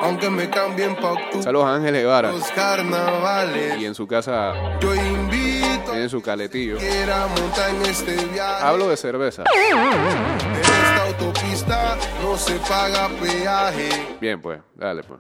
aunque 0.03 0.29
me 0.29 0.51
cambien 0.51 0.95
pa' 0.97 1.15
Saludos 1.41 1.65
a 1.69 1.77
Ángel 1.77 1.95
Guevara. 1.95 2.33
los 2.33 2.51
carnavales. 2.51 3.79
Y 3.79 3.87
en 3.87 3.95
su 3.95 4.07
casa 4.07 4.53
Yo 4.79 4.95
invito 4.95 5.91
tiene 5.91 6.11
su 6.11 6.21
caletillo. 6.21 6.77
en 6.79 7.83
este 7.87 8.15
viaje. 8.27 8.63
Hablo 8.65 8.91
de 8.91 8.99
cerveza. 8.99 9.45
En 9.73 10.61
esta 10.61 11.07
autopista 11.07 11.97
no 12.23 12.37
se 12.37 12.57
paga 12.57 13.09
peaje. 13.23 13.89
Bien, 14.21 14.39
pues, 14.43 14.61
dale, 14.75 15.03
pues. 15.03 15.19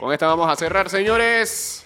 Con 0.00 0.12
esta 0.12 0.26
vamos 0.26 0.50
a 0.50 0.56
cerrar, 0.56 0.90
señores. 0.90 1.83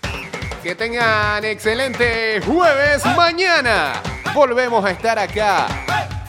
Que 0.62 0.74
tengan 0.74 1.44
excelente 1.44 2.40
jueves 2.44 3.04
mañana. 3.16 4.02
Volvemos 4.34 4.84
a 4.84 4.90
estar 4.90 5.18
acá. 5.18 5.66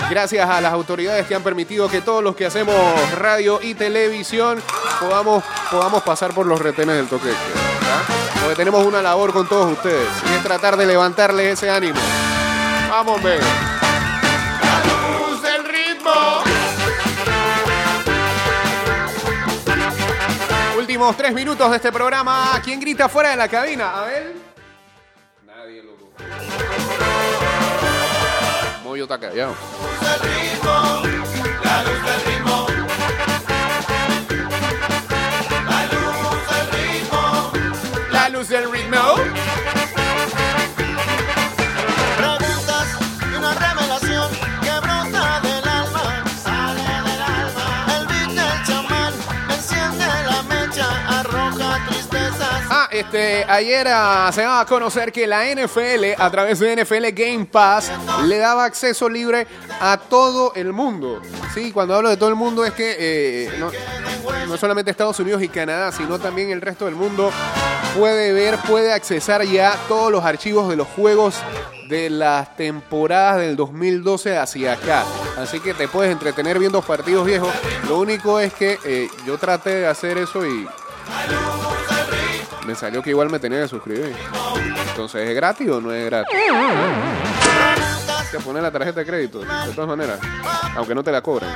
Gracias 0.10 0.50
a 0.50 0.62
las 0.62 0.72
autoridades 0.72 1.26
que 1.28 1.36
han 1.36 1.44
permitido 1.44 1.90
que 1.90 2.02
todos 2.02 2.24
los 2.24 2.36
que 2.36 2.46
hacemos 2.46 2.76
radio 3.16 3.60
y 3.62 3.74
televisión 3.74 4.62
podamos, 5.00 5.44
podamos 5.72 6.04
pasar 6.04 6.34
por 6.34 6.46
los 6.46 6.60
retenes 6.60 6.96
del 6.96 7.08
toque. 7.08 7.32
Porque 8.42 8.56
tenemos 8.56 8.86
una 8.86 9.02
labor 9.02 9.34
con 9.34 9.48
todos 9.48 9.72
ustedes 9.72 10.08
y 10.32 10.36
es 10.36 10.44
tratar 10.44 10.78
de 10.78 10.86
levantarles 10.86 11.54
ese 11.54 11.70
ánimo. 11.70 12.00
Vamos. 12.90 13.20
Últimos 21.00 21.16
tres 21.16 21.34
minutos 21.34 21.70
de 21.70 21.78
este 21.78 21.94
programa. 21.94 22.60
¿Quién 22.62 22.78
grita 22.78 23.08
fuera 23.08 23.30
de 23.30 23.38
la 23.38 23.48
cabina? 23.48 24.02
A 24.02 24.06
ver. 24.06 24.36
Nadie, 25.46 25.82
loco. 25.82 26.12
Moyo 28.84 29.04
está 29.04 29.18
callado. 29.18 29.56
Este, 53.12 53.44
ayer 53.46 53.88
ah, 53.90 54.30
se 54.32 54.44
daba 54.44 54.60
a 54.60 54.66
conocer 54.68 55.12
que 55.12 55.26
la 55.26 55.44
NFL, 55.44 56.14
a 56.16 56.30
través 56.30 56.60
de 56.60 56.76
NFL 56.76 57.08
Game 57.12 57.46
Pass, 57.46 57.92
le 58.26 58.38
daba 58.38 58.66
acceso 58.66 59.10
libre 59.10 59.48
a 59.82 59.98
todo 59.98 60.54
el 60.54 60.74
mundo. 60.74 61.20
Sí, 61.52 61.72
cuando 61.72 61.96
hablo 61.96 62.10
de 62.10 62.18
todo 62.18 62.30
el 62.30 62.36
mundo 62.36 62.64
es 62.66 62.74
que 62.74 62.98
eh, 63.00 63.52
no, 63.58 63.72
no 64.48 64.58
solamente 64.58 64.92
Estados 64.92 65.20
Unidos 65.20 65.42
y 65.42 65.50
Canadá, 65.50 65.92
sino 65.92 66.20
también 66.20 66.52
el 66.52 66.62
resto 66.62 66.86
del 66.86 66.94
mundo 66.94 67.32
puede 67.98 68.32
ver, 68.32 68.58
puede 68.60 68.94
accesar 68.94 69.42
ya 69.42 69.76
todos 69.88 70.12
los 70.12 70.24
archivos 70.24 70.70
de 70.70 70.76
los 70.76 70.88
juegos 70.90 71.38
de 71.90 72.12
las 72.12 72.56
temporadas 72.58 73.38
del 73.38 73.56
2012 73.56 74.38
hacia 74.38 74.74
acá. 74.74 75.04
Así 75.36 75.60
que 75.60 75.74
te 75.74 75.88
puedes 75.88 76.12
entretener 76.12 76.60
viendo 76.60 76.84
partidos 76.84 77.26
viejos. 77.26 77.50
Lo 77.88 77.98
único 77.98 78.40
es 78.40 78.54
que 78.54 78.78
eh, 78.86 79.10
yo 79.26 79.40
traté 79.40 79.72
de 79.72 79.88
hacer 79.88 80.20
eso 80.20 80.46
y 80.46 80.68
me 82.70 82.76
salió 82.76 83.02
que 83.02 83.10
igual 83.10 83.32
me 83.32 83.40
tenía 83.40 83.62
que 83.62 83.68
suscribir. 83.68 84.16
Entonces, 84.90 85.28
¿es 85.28 85.36
gratis 85.36 85.68
o 85.70 85.82
no 85.82 85.92
es 85.92 86.06
gratis? 86.06 86.38
Que 88.32 88.40
poner 88.42 88.62
la 88.62 88.70
tarjeta 88.70 89.00
de 89.00 89.08
crédito, 89.08 89.40
de 89.40 89.74
todas 89.74 89.88
maneras. 89.88 90.20
Aunque 90.76 90.94
no 90.94 91.04
te 91.04 91.12
la 91.12 91.20
cobren. 91.20 91.50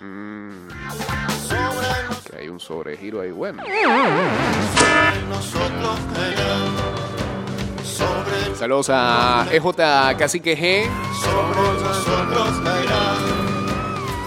Mm, 0.00 0.66
que 2.28 2.36
hay 2.36 2.48
un 2.48 2.58
sobregiro 2.58 3.20
ahí 3.20 3.30
bueno. 3.30 3.62
Saludos 8.58 8.90
a 8.90 9.46
EJ 9.52 10.16
Cacique 10.18 10.58
G. 10.58 10.90
caerán. 12.56 12.75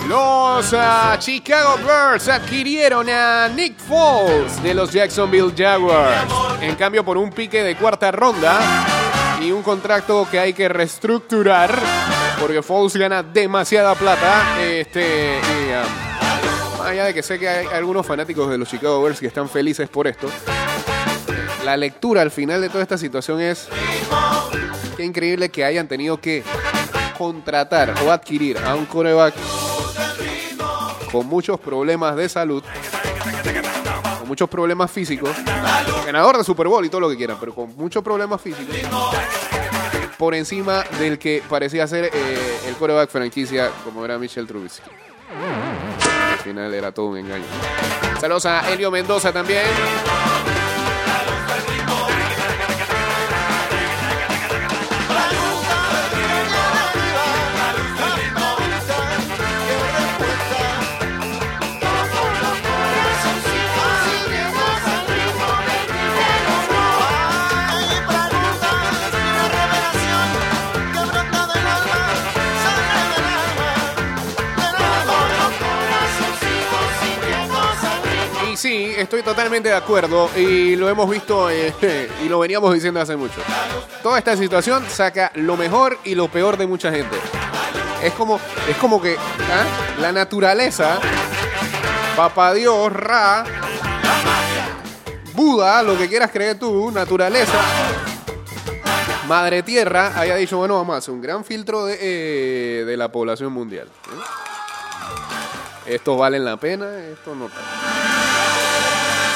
Los 0.10 0.74
ah, 0.74 1.18
Chicago 1.20 1.76
Bears 1.86 2.28
adquirieron 2.30 3.08
a 3.12 3.48
Nick 3.48 3.78
Foles 3.78 4.62
de 4.64 4.74
los 4.74 4.92
Jacksonville 4.92 5.54
Jaguars. 5.56 6.34
En 6.62 6.74
cambio, 6.74 7.06
por 7.06 7.16
un 7.16 7.30
pique 7.30 7.62
de 7.62 7.76
cuarta 7.76 8.12
ronda 8.12 8.60
y 9.40 9.52
un 9.52 9.62
contrato 9.62 10.28
que 10.32 10.40
hay 10.40 10.54
que 10.54 10.68
reestructurar 10.68 11.78
porque 12.42 12.64
Foles 12.64 12.96
gana 12.96 13.22
demasiada 13.22 13.94
plata. 13.94 14.60
Este, 14.60 15.38
y, 15.38 15.72
ah, 15.74 16.88
allá 16.88 17.06
de 17.06 17.14
que 17.14 17.22
sé 17.22 17.38
que 17.38 17.48
hay 17.48 17.68
algunos 17.68 18.04
fanáticos 18.04 18.50
de 18.50 18.58
los 18.58 18.68
Chicago 18.68 19.04
Bears 19.04 19.20
que 19.20 19.28
están 19.28 19.48
felices 19.48 19.90
por 19.90 20.08
esto, 20.08 20.28
la 21.64 21.78
lectura 21.78 22.24
al 22.24 22.32
final 22.32 22.62
de 22.62 22.70
toda 22.70 22.82
esta 22.82 22.98
situación 22.98 23.42
es 23.42 23.68
qué 24.98 25.06
increíble 25.06 25.50
que 25.50 25.64
hayan 25.64 25.88
tenido 25.88 26.20
que 26.20 26.44
contratar 27.16 27.94
o 28.04 28.12
adquirir 28.12 28.58
a 28.58 28.74
un 28.74 28.88
coreback 28.88 29.36
con 31.12 31.28
muchos 31.28 31.60
problemas 31.60 32.16
de 32.16 32.30
salud, 32.30 32.64
con 34.20 34.28
muchos 34.28 34.50
problemas 34.50 34.92
físicos, 34.92 35.32
ganador 36.06 36.38
de 36.38 36.44
Super 36.44 36.68
Bowl 36.68 36.86
y 36.86 36.90
todo 36.90 37.02
lo 37.02 37.10
que 37.10 37.18
quieran, 37.18 37.38
pero 37.40 37.54
con 37.54 37.76
muchos 37.76 38.04
problemas 38.04 38.42
físicos, 38.42 38.76
por 40.18 40.36
encima 40.36 40.84
del 41.00 41.18
que 41.18 41.42
parecía 41.48 41.88
ser 41.88 42.12
eh, 42.14 42.60
el 42.68 42.76
coreback 42.76 43.10
franquicia 43.10 43.72
como 43.84 44.04
era 44.04 44.18
Michel 44.18 44.46
Trubisky. 44.46 44.90
Al 46.32 46.40
final 46.40 46.74
era 46.74 46.92
todo 46.92 47.08
un 47.08 47.18
engaño. 47.18 47.46
Saludos 48.20 48.46
a 48.46 48.72
Elio 48.72 48.92
Mendoza 48.92 49.32
también. 49.32 49.64
Totalmente 79.24 79.70
de 79.70 79.76
acuerdo 79.76 80.30
y 80.36 80.76
lo 80.76 80.90
hemos 80.90 81.10
visto 81.10 81.50
eh, 81.50 81.74
y 82.24 82.30
lo 82.30 82.40
veníamos 82.40 82.74
diciendo 82.74 83.02
hace 83.02 83.16
mucho. 83.16 83.42
Toda 84.04 84.18
esta 84.18 84.36
situación 84.36 84.86
saca 84.90 85.32
lo 85.36 85.58
mejor 85.58 85.98
y 86.04 86.16
lo 86.16 86.28
peor 86.28 86.58
de 86.58 86.68
mucha 86.68 86.92
gente. 86.92 87.18
Es 88.02 88.14
como, 88.14 88.40
es 88.68 88.78
como 88.78 89.02
que 89.02 89.18
¿ah? 89.18 90.00
la 90.00 90.12
naturaleza, 90.12 91.00
Papá 92.16 92.54
Dios, 92.54 92.92
Ra, 92.94 93.44
Buda, 95.34 95.84
lo 95.84 95.98
que 95.98 96.08
quieras 96.08 96.32
creer 96.32 96.58
tú, 96.58 96.92
naturaleza, 96.92 97.60
Madre 99.28 99.64
Tierra, 99.64 100.20
haya 100.20 100.36
dicho, 100.36 100.58
bueno, 100.58 100.76
vamos 100.76 100.96
a 100.96 100.98
hacer 100.98 101.14
un 101.14 101.22
gran 101.22 101.44
filtro 101.44 101.86
de, 101.86 101.98
eh, 102.02 102.86
de 102.86 102.98
la 102.98 103.12
población 103.12 103.52
mundial. 103.52 103.88
¿eh? 103.88 105.96
Estos 105.96 106.18
valen 106.18 106.46
la 106.46 106.58
pena, 106.58 107.00
estos 107.00 107.36
no. 107.36 107.50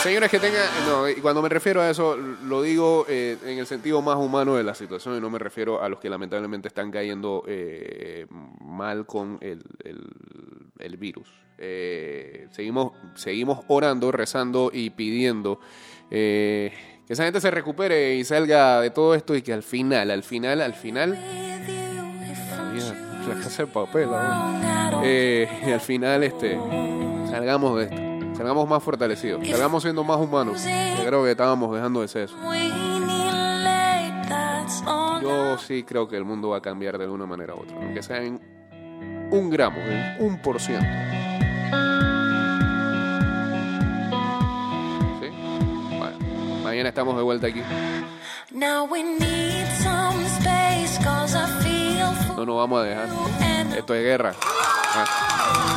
Señores 0.03 0.29
que 0.29 0.39
tengan, 0.39 0.65
no, 0.85 1.07
y 1.09 1.15
cuando 1.15 1.41
me 1.41 1.47
refiero 1.47 1.81
a 1.81 1.89
eso, 1.89 2.17
lo 2.17 2.61
digo 2.61 3.05
eh, 3.07 3.37
en 3.45 3.57
el 3.57 3.65
sentido 3.65 4.01
más 4.01 4.17
humano 4.17 4.55
de 4.55 4.63
la 4.63 4.75
situación 4.75 5.15
y 5.17 5.21
no 5.21 5.29
me 5.29 5.39
refiero 5.39 5.81
a 5.81 5.87
los 5.87 5.99
que 5.99 6.09
lamentablemente 6.09 6.67
están 6.67 6.91
cayendo 6.91 7.45
eh, 7.47 8.25
mal 8.59 9.05
con 9.05 9.37
el, 9.41 9.63
el- 9.83 10.97
virus. 10.97 11.27
Eh, 11.57 12.47
seguimos, 12.51 12.91
seguimos 13.15 13.59
orando, 13.69 14.11
rezando 14.11 14.69
y 14.73 14.89
pidiendo 14.89 15.59
eh, 16.11 16.71
que 17.07 17.13
esa 17.13 17.23
gente 17.23 17.39
se 17.41 17.49
recupere 17.49 18.15
y 18.15 18.23
salga 18.25 18.81
de 18.81 18.89
todo 18.91 19.15
esto 19.15 19.35
y 19.35 19.41
que 19.41 19.53
al 19.53 19.63
final, 19.63 20.11
al 20.11 20.23
final, 20.23 20.61
al 20.61 20.73
final, 20.73 21.11
la 23.27 23.35
casa 23.41 23.63
de 23.63 23.67
papel. 23.71 24.09
Eh, 25.03 25.47
y 25.65 25.71
al 25.71 25.81
final 25.81 26.23
este, 26.23 26.57
salgamos 27.29 27.77
de 27.77 27.83
esto. 27.85 28.02
Salgamos 28.35 28.67
más 28.67 28.83
fortalecidos, 28.83 29.47
salgamos 29.47 29.83
siendo 29.83 30.03
más 30.03 30.17
humanos. 30.17 30.63
Yo 30.63 31.05
creo 31.05 31.23
que 31.23 31.31
estábamos 31.31 31.73
dejando 31.73 32.01
de 32.01 32.07
ser 32.07 32.23
eso. 32.23 32.35
Yo 35.21 35.57
sí 35.57 35.83
creo 35.83 36.07
que 36.07 36.17
el 36.17 36.25
mundo 36.25 36.49
va 36.49 36.57
a 36.57 36.61
cambiar 36.61 36.97
de 36.97 37.05
alguna 37.05 37.25
manera 37.25 37.55
u 37.55 37.59
otra, 37.59 37.77
aunque 37.77 38.01
sea 38.03 38.21
en 38.21 38.39
un 39.31 39.49
gramo, 39.49 39.77
en 39.77 40.15
un 40.19 40.41
por 40.41 40.59
ciento. 40.59 40.85
¿Sí? 45.21 45.29
Bueno, 45.97 46.17
mañana 46.63 46.89
estamos 46.89 47.15
de 47.15 47.21
vuelta 47.21 47.47
aquí. 47.47 47.61
No 52.35 52.45
nos 52.45 52.57
vamos 52.57 52.81
a 52.81 52.83
dejar. 52.83 53.07
Esto 53.77 53.93
es 53.95 54.03
guerra. 54.03 54.33
Ah. 54.95 55.72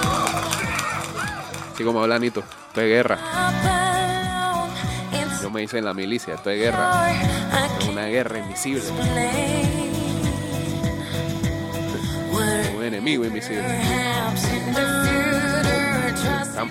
Así 1.76 1.84
como 1.84 2.00
habla 2.00 2.18
Nito, 2.18 2.40
esto 2.40 2.80
es 2.80 2.86
guerra. 2.88 3.18
Yo 5.42 5.50
me 5.50 5.62
hice 5.62 5.76
en 5.76 5.84
la 5.84 5.92
milicia, 5.92 6.32
esto 6.32 6.48
es 6.48 6.58
guerra. 6.58 7.12
Es 7.78 7.86
una 7.86 8.06
guerra 8.06 8.38
invisible. 8.38 8.80
Un 12.78 12.82
enemigo 12.82 13.26
invisible. 13.26 13.78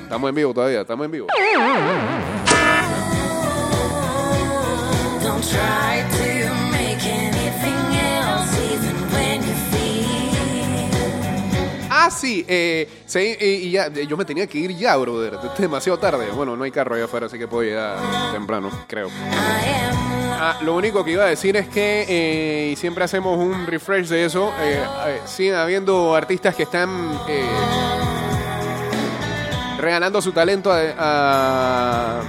Estamos 0.02 0.30
en 0.30 0.36
vivo 0.36 0.56
todavía, 0.56 0.82
estamos 0.82 1.06
en 1.06 1.12
vivo. 1.12 1.28
Don't 5.22 5.44
try 5.44 6.02
to 6.18 6.65
Ah, 12.06 12.12
sí, 12.12 12.46
eh, 12.48 12.88
sí, 13.08 13.36
y, 13.40 13.46
y 13.46 13.72
ya, 13.72 13.88
yo 13.90 14.16
me 14.16 14.26
tenía 14.26 14.46
que 14.46 14.60
ir 14.60 14.78
ya, 14.78 14.96
brother. 14.96 15.40
Es 15.44 15.58
demasiado 15.60 15.98
tarde. 15.98 16.28
Bueno, 16.36 16.56
no 16.56 16.64
hay 16.64 16.70
carro 16.70 16.94
allá 16.94 17.06
afuera, 17.06 17.26
así 17.26 17.40
que 17.40 17.48
puedo 17.48 17.64
llegar 17.64 17.98
temprano, 18.32 18.70
creo. 18.88 19.10
Ah, 20.38 20.60
lo 20.62 20.76
único 20.76 21.04
que 21.04 21.12
iba 21.14 21.24
a 21.24 21.28
decir 21.28 21.58
es 21.58 21.68
que 21.68 22.06
eh, 22.08 22.76
siempre 22.78 23.04
hacemos 23.06 23.40
un 23.40 23.66
refresh 23.66 24.08
de 24.10 24.26
eso. 24.26 24.54
eh, 24.62 24.84
eh, 25.08 25.22
siguen 25.26 25.56
habiendo 25.56 26.14
artistas 26.16 26.54
que 26.54 26.64
están 26.64 26.90
eh, 27.28 27.44
regalando 29.80 30.22
su 30.22 30.32
talento 30.32 30.72
a, 30.72 30.82
a, 31.00 32.22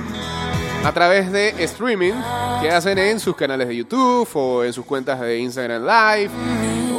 a 0.84 0.92
través 0.92 1.30
de 1.30 1.48
streaming 1.64 2.14
que 2.62 2.70
hacen 2.70 2.96
en 2.96 3.20
sus 3.20 3.36
canales 3.36 3.68
de 3.68 3.76
YouTube 3.76 4.26
o 4.34 4.64
en 4.64 4.72
sus 4.72 4.86
cuentas 4.86 5.20
de 5.20 5.38
Instagram 5.38 5.82
Live 5.84 6.30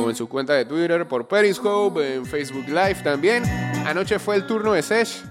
en 0.09 0.15
su 0.15 0.27
cuenta 0.27 0.53
de 0.53 0.65
Twitter 0.65 1.07
por 1.07 1.27
Periscope, 1.27 2.15
en 2.15 2.25
Facebook 2.25 2.67
Live 2.67 2.97
también. 3.03 3.43
Anoche 3.85 4.19
fue 4.19 4.35
el 4.35 4.45
turno 4.45 4.73
de 4.73 4.81
Sesh. 4.81 5.23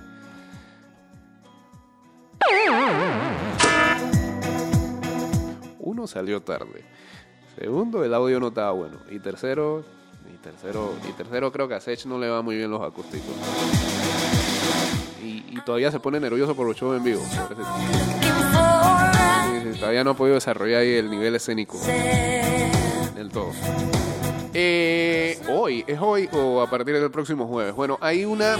Uno 5.78 6.06
salió 6.06 6.42
tarde. 6.42 6.84
Segundo, 7.58 8.04
el 8.04 8.12
audio 8.12 8.38
no 8.38 8.48
estaba 8.48 8.72
bueno. 8.72 8.98
Y 9.10 9.18
tercero, 9.18 9.84
y 10.32 10.36
tercero, 10.38 10.94
y 11.08 11.12
tercero 11.12 11.50
creo 11.52 11.68
que 11.68 11.74
a 11.74 11.80
Sech 11.80 12.04
no 12.06 12.18
le 12.18 12.28
va 12.28 12.42
muy 12.42 12.56
bien 12.56 12.70
los 12.70 12.82
acústicos. 12.82 13.34
Y, 15.22 15.44
y 15.48 15.60
todavía 15.64 15.90
se 15.90 15.98
pone 16.00 16.20
nervioso 16.20 16.54
por 16.54 16.66
los 16.66 16.76
shows 16.76 16.98
en 16.98 17.04
vivo. 17.04 17.22
pobrecito. 17.22 17.66
Sí, 19.48 19.72
sí, 19.72 19.78
todavía 19.80 20.04
no 20.04 20.10
ha 20.10 20.14
podido 20.14 20.34
desarrollar 20.34 20.82
ahí 20.82 20.94
el 20.94 21.10
nivel 21.10 21.34
escénico 21.34 21.78
del 23.14 23.30
todo. 23.30 23.52
Eh, 24.58 25.38
hoy, 25.50 25.84
¿es 25.86 25.98
hoy 26.00 26.30
o 26.32 26.62
a 26.62 26.70
partir 26.70 26.98
del 26.98 27.10
próximo 27.10 27.46
jueves? 27.46 27.74
Bueno, 27.74 27.98
hay 28.00 28.24
una, 28.24 28.54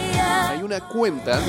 hay 0.51 0.63
una 0.63 0.79
cuenta 0.81 1.41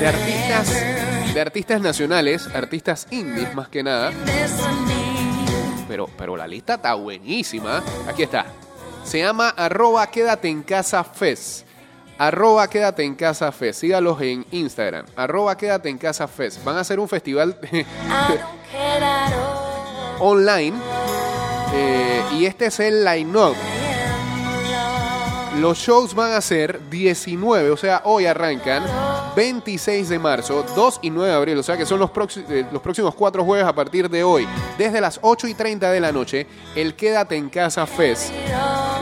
de 0.00 0.06
artistas, 0.08 1.32
de 1.32 1.40
artistas 1.40 1.80
nacionales, 1.80 2.48
artistas 2.52 3.06
indies 3.12 3.54
más 3.54 3.68
que 3.68 3.84
nada. 3.84 4.10
Pero, 5.86 6.08
pero 6.18 6.36
la 6.36 6.48
lista 6.48 6.74
está 6.74 6.94
buenísima. 6.94 7.84
Aquí 8.08 8.24
está. 8.24 8.46
Se 9.04 9.20
llama 9.20 9.50
arroba 9.50 10.08
quédate 10.08 10.48
en 10.48 10.64
casa 10.64 11.04
fest. 11.04 11.69
Arroba 12.20 12.68
quédate 12.68 13.02
en 13.02 13.14
casa 13.14 13.50
fest. 13.50 13.80
Sígalos 13.80 14.20
en 14.20 14.44
Instagram. 14.50 15.06
Arroba 15.16 15.56
quédate 15.56 15.88
en 15.88 15.96
casa 15.96 16.28
fest. 16.28 16.62
Van 16.62 16.76
a 16.76 16.80
hacer 16.80 17.00
un 17.00 17.08
festival 17.08 17.56
online. 20.20 20.76
eh, 21.72 22.22
y 22.32 22.44
este 22.44 22.66
es 22.66 22.78
el 22.80 23.06
line-up. 23.06 23.54
Los 25.60 25.78
shows 25.78 26.14
van 26.14 26.32
a 26.32 26.42
ser 26.42 26.78
19, 26.90 27.70
o 27.70 27.76
sea, 27.78 28.02
hoy 28.04 28.26
arrancan 28.26 28.84
26 29.34 30.10
de 30.10 30.18
marzo, 30.18 30.62
2 30.76 31.00
y 31.02 31.10
9 31.10 31.30
de 31.30 31.36
abril, 31.36 31.58
o 31.58 31.62
sea 31.62 31.78
que 31.78 31.86
son 31.86 32.00
los, 32.00 32.10
eh, 32.50 32.66
los 32.70 32.82
próximos 32.82 33.14
cuatro 33.14 33.44
jueves 33.44 33.66
a 33.66 33.72
partir 33.72 34.10
de 34.10 34.22
hoy, 34.22 34.46
desde 34.76 35.00
las 35.00 35.18
8 35.22 35.48
y 35.48 35.54
30 35.54 35.90
de 35.90 36.00
la 36.00 36.12
noche, 36.12 36.46
el 36.76 36.94
Quédate 36.94 37.36
en 37.36 37.48
Casa 37.48 37.86
Fest. 37.86 38.30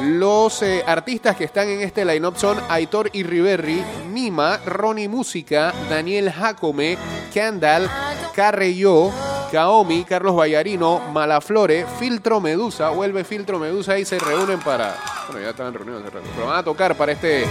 Los 0.02 0.62
eh, 0.62 0.84
artistas 0.86 1.36
que 1.36 1.44
están 1.44 1.68
en 1.68 1.80
este 1.80 2.04
line-up 2.04 2.36
son 2.36 2.58
Aitor 2.68 3.10
Irriberri, 3.12 3.82
Nima, 4.12 4.58
Ronnie 4.64 5.08
Música, 5.08 5.74
Daniel 5.90 6.30
Jacome, 6.30 6.96
Candal, 7.34 7.90
Carreyó, 8.34 9.10
Kaomi, 9.50 10.04
Carlos 10.04 10.36
Vallarino, 10.36 11.00
Malaflore, 11.12 11.86
Filtro 11.98 12.40
Medusa, 12.40 12.90
vuelve 12.90 13.24
Filtro 13.24 13.58
Medusa 13.58 13.98
y 13.98 14.04
se 14.04 14.18
reúnen 14.18 14.60
para. 14.60 14.96
Bueno, 15.26 15.42
ya 15.42 15.50
estaban 15.50 15.74
reunidos 15.74 16.02
hace 16.02 16.10
rato, 16.10 16.26
pero 16.34 16.46
van 16.46 16.58
a 16.58 16.62
tocar 16.62 16.94
para 16.96 17.12
este 17.12 17.44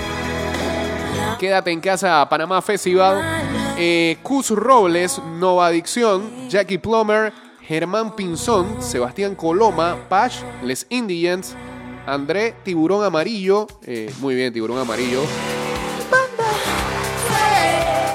Quédate 1.37 1.71
en 1.71 1.81
casa 1.81 2.27
Panamá 2.29 2.61
Festival. 2.61 3.21
Eh, 3.77 4.17
Cus 4.23 4.49
Robles, 4.49 5.21
Nova 5.37 5.67
Adicción, 5.67 6.49
Jackie 6.49 6.79
Plummer, 6.79 7.31
Germán 7.61 8.15
Pinzón, 8.15 8.81
Sebastián 8.81 9.35
Coloma, 9.35 9.97
Pash, 10.09 10.41
Les 10.63 10.87
Indians, 10.89 11.55
André 12.07 12.55
Tiburón 12.63 13.03
Amarillo, 13.03 13.67
eh, 13.85 14.09
muy 14.19 14.33
bien, 14.33 14.53
Tiburón 14.53 14.79
Amarillo. 14.79 15.23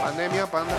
Pandemia, 0.02 0.46
panda. 0.46 0.74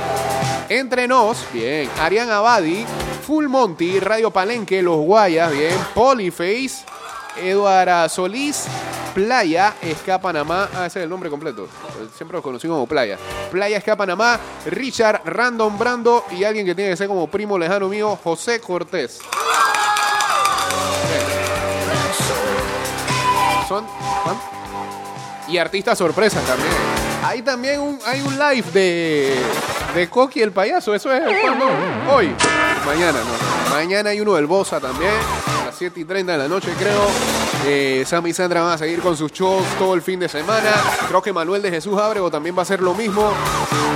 Entre 0.68 1.08
nos, 1.08 1.46
bien. 1.54 1.88
Arián 2.00 2.32
Abadi, 2.32 2.84
Full 3.28 3.48
Monty, 3.48 4.00
Radio 4.00 4.32
Palenque, 4.32 4.82
Los 4.82 4.98
Guayas, 4.98 5.52
bien. 5.52 5.76
Polyface, 5.94 6.86
Eduardo 7.38 8.10
Solís, 8.10 8.66
Playa, 9.14 9.76
Esca 9.80 10.20
Panamá. 10.20 10.68
Ah, 10.74 10.88
ese 10.88 10.98
es 10.98 11.04
el 11.04 11.10
nombre 11.12 11.30
completo. 11.30 11.68
Siempre 12.16 12.38
los 12.38 12.44
conocí 12.44 12.68
como 12.68 12.88
Playa. 12.88 13.20
Playa, 13.52 13.78
Esca 13.78 13.96
Panamá, 13.96 14.40
Richard, 14.66 15.22
Random 15.26 15.78
Brando 15.78 16.26
y 16.32 16.44
alguien 16.46 16.66
que 16.66 16.74
tiene 16.74 16.90
que 16.90 16.98
ser 16.98 17.08
como 17.08 17.28
primo 17.28 17.60
lejano 17.60 17.88
mío, 17.90 18.18
José 18.24 18.60
Cortés. 18.60 19.20
Son. 23.68 23.86
Y 25.48 25.58
artistas 25.58 25.98
sorpresas 25.98 26.44
también. 26.46 26.74
Hay 27.24 27.42
también 27.42 27.80
un, 27.80 28.00
hay 28.06 28.22
un 28.22 28.38
live 28.38 28.72
de, 28.74 29.38
de 29.96 30.10
Coqui 30.10 30.42
el 30.42 30.52
payaso. 30.52 30.94
Eso 30.94 31.12
es 31.12 31.24
hoy. 32.12 32.36
Mañana. 32.86 33.20
Mañana 33.70 34.10
hay 34.12 34.22
uno 34.22 34.34
del 34.36 34.46
Bosa 34.46 34.80
también. 34.80 35.14
A 35.62 35.66
las 35.68 35.76
7 35.76 36.00
y 36.00 36.06
30 36.06 36.32
de 36.34 36.38
la 36.38 36.48
noche, 36.48 36.70
creo. 36.78 37.08
Eh, 37.66 38.04
Sam 38.06 38.28
y 38.28 38.34
Sandra 38.34 38.62
van 38.62 38.74
a 38.74 38.78
seguir 38.78 39.00
con 39.00 39.16
sus 39.16 39.32
shows 39.32 39.66
todo 39.80 39.94
el 39.94 40.02
fin 40.02 40.20
de 40.20 40.28
semana. 40.28 40.72
Creo 41.08 41.22
que 41.22 41.32
Manuel 41.32 41.62
de 41.62 41.70
Jesús 41.70 41.98
Ábrego 41.98 42.30
también 42.30 42.56
va 42.56 42.60
a 42.60 42.64
hacer 42.64 42.82
lo 42.82 42.94
mismo. 42.94 43.32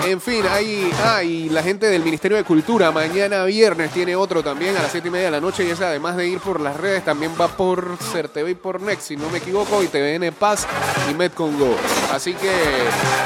En 0.06 0.22
fin, 0.22 0.44
hay. 0.50 0.90
Ah, 1.04 1.22
la 1.52 1.62
gente 1.62 1.88
del 1.88 2.04
Ministerio 2.04 2.38
de 2.38 2.44
Cultura 2.44 2.92
mañana 2.92 3.44
viernes 3.44 3.92
tiene 3.92 4.16
otro 4.16 4.42
también 4.42 4.78
a 4.78 4.82
las 4.82 4.92
7 4.92 5.08
y 5.08 5.12
media 5.12 5.26
de 5.26 5.32
la 5.32 5.42
noche. 5.42 5.66
Y 5.66 5.72
ese, 5.72 5.84
además 5.84 6.16
de 6.16 6.28
ir 6.28 6.40
por 6.40 6.62
las 6.62 6.78
redes, 6.78 7.04
también 7.04 7.34
va 7.40 7.48
por 7.50 7.98
CERTV 8.12 8.50
y 8.50 8.56
por 8.56 8.80
Next, 8.82 9.08
si 9.08 9.18
no 9.18 9.30
me 9.30 9.40
equivoco, 9.40 9.84
y 9.84 9.88
TVN 9.88 10.32
Paz 10.34 10.66
y 11.12 11.14
Metcongo. 11.14 11.76
Así 12.14 12.34
que 12.34 12.52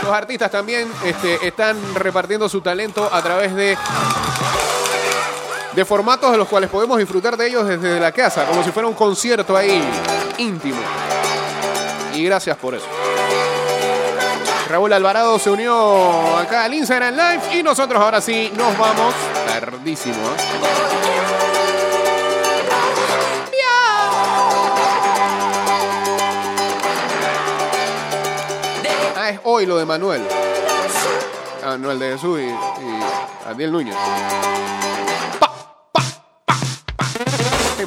los 0.04 0.12
artistas 0.12 0.50
también 0.50 0.88
este, 1.06 1.46
están 1.46 1.78
repartiendo 1.96 2.50
su 2.50 2.62
talento 2.62 3.10
a 3.14 3.22
través 3.22 3.56
de 3.56 3.78
de 5.74 5.86
formatos 5.86 6.32
de 6.32 6.38
los 6.38 6.48
cuales 6.48 6.70
podemos 6.70 6.98
disfrutar 6.98 7.38
de 7.38 7.48
ellos 7.48 7.68
desde 7.68 8.00
la 8.00 8.12
casa, 8.12 8.46
como 8.46 8.64
si 8.64 8.72
fuera 8.72 8.88
un 8.88 8.94
concierto 8.94 9.56
ahí 9.56 9.82
íntimo. 10.38 10.80
Y 12.14 12.26
gracias 12.26 12.58
por 12.58 12.76
eso. 12.76 12.86
Raúl 14.70 14.94
Alvarado 14.94 15.38
se 15.38 15.50
unió 15.50 16.38
acá 16.38 16.64
al 16.64 16.74
Instagram 16.74 17.14
Live 17.14 17.60
y 17.60 17.64
nosotros 17.64 18.02
ahora 18.02 18.22
sí 18.22 18.52
nos 18.56 18.78
vamos 18.78 19.14
tardísimo. 19.46 20.16
¿eh? 20.16 20.62
Ah, 29.18 29.30
es 29.30 29.40
hoy 29.44 29.66
lo 29.66 29.78
de 29.78 29.86
Manuel. 29.86 30.22
Ah, 31.64 31.78
no, 31.78 31.92
el 31.92 32.00
de 32.00 32.14
Jesús 32.14 32.40
y, 32.40 32.44
y 32.46 33.48
Adiel 33.48 33.72
Núñez. 33.72 33.96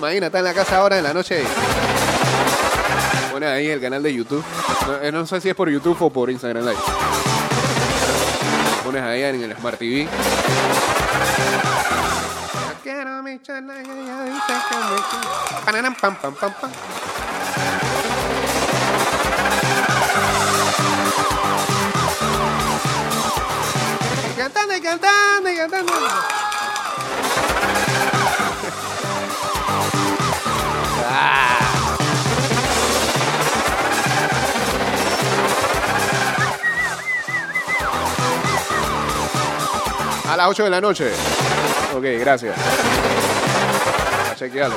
¿Te 0.04 0.08
imaginas? 0.08 0.26
Está 0.26 0.38
en 0.40 0.44
la 0.44 0.52
casa 0.52 0.76
ahora 0.76 0.98
en 0.98 1.04
la 1.04 1.14
noche. 1.14 1.42
Pone 3.32 3.46
ahí 3.46 3.68
el 3.68 3.80
canal 3.80 4.02
de 4.02 4.12
YouTube. 4.12 4.44
No, 4.86 5.22
eh, 5.22 5.26
sé 5.26 5.40
si 5.40 5.48
es 5.48 5.54
por 5.54 5.70
YouTube 5.70 5.96
o 5.98 6.10
por 6.10 6.28
Instagram 6.28 6.62
Live. 6.62 6.78
Pones 8.84 9.02
ahí 9.02 9.22
en 9.22 9.44
el 9.44 9.56
Smart 9.56 9.78
TV. 9.78 10.06
Cantando 12.84 13.30
y 24.76 24.80
cantando 24.82 25.50
y 25.50 25.56
cantando. 25.56 26.43
Las 40.44 40.50
8 40.50 40.64
de 40.64 40.70
la 40.70 40.80
noche. 40.80 41.10
Ok, 41.96 42.04
gracias. 42.20 42.54
A 44.30 44.34
chequearlo. 44.34 44.76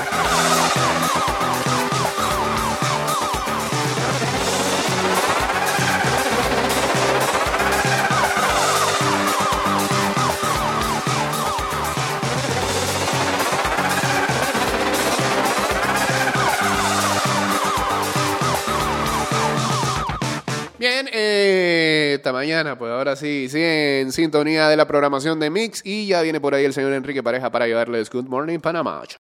Mañana, 22.34 22.78
pues 22.78 22.92
ahora 22.92 23.16
sí, 23.16 23.48
sí, 23.50 23.60
en 23.62 24.12
sintonía 24.12 24.68
de 24.70 24.78
la 24.78 24.88
programación 24.88 25.40
de 25.40 25.50
Mix 25.50 25.82
y 25.86 26.08
ya 26.08 26.22
viene 26.22 26.40
por 26.40 26.54
ahí 26.54 26.66
el 26.66 26.74
señor 26.74 26.94
Enrique 26.94 27.24
Pareja 27.24 27.52
para 27.52 27.68
llevarles 27.68 28.10
Good 28.10 28.28
Morning 28.28 28.60
Panamá. 28.60 29.02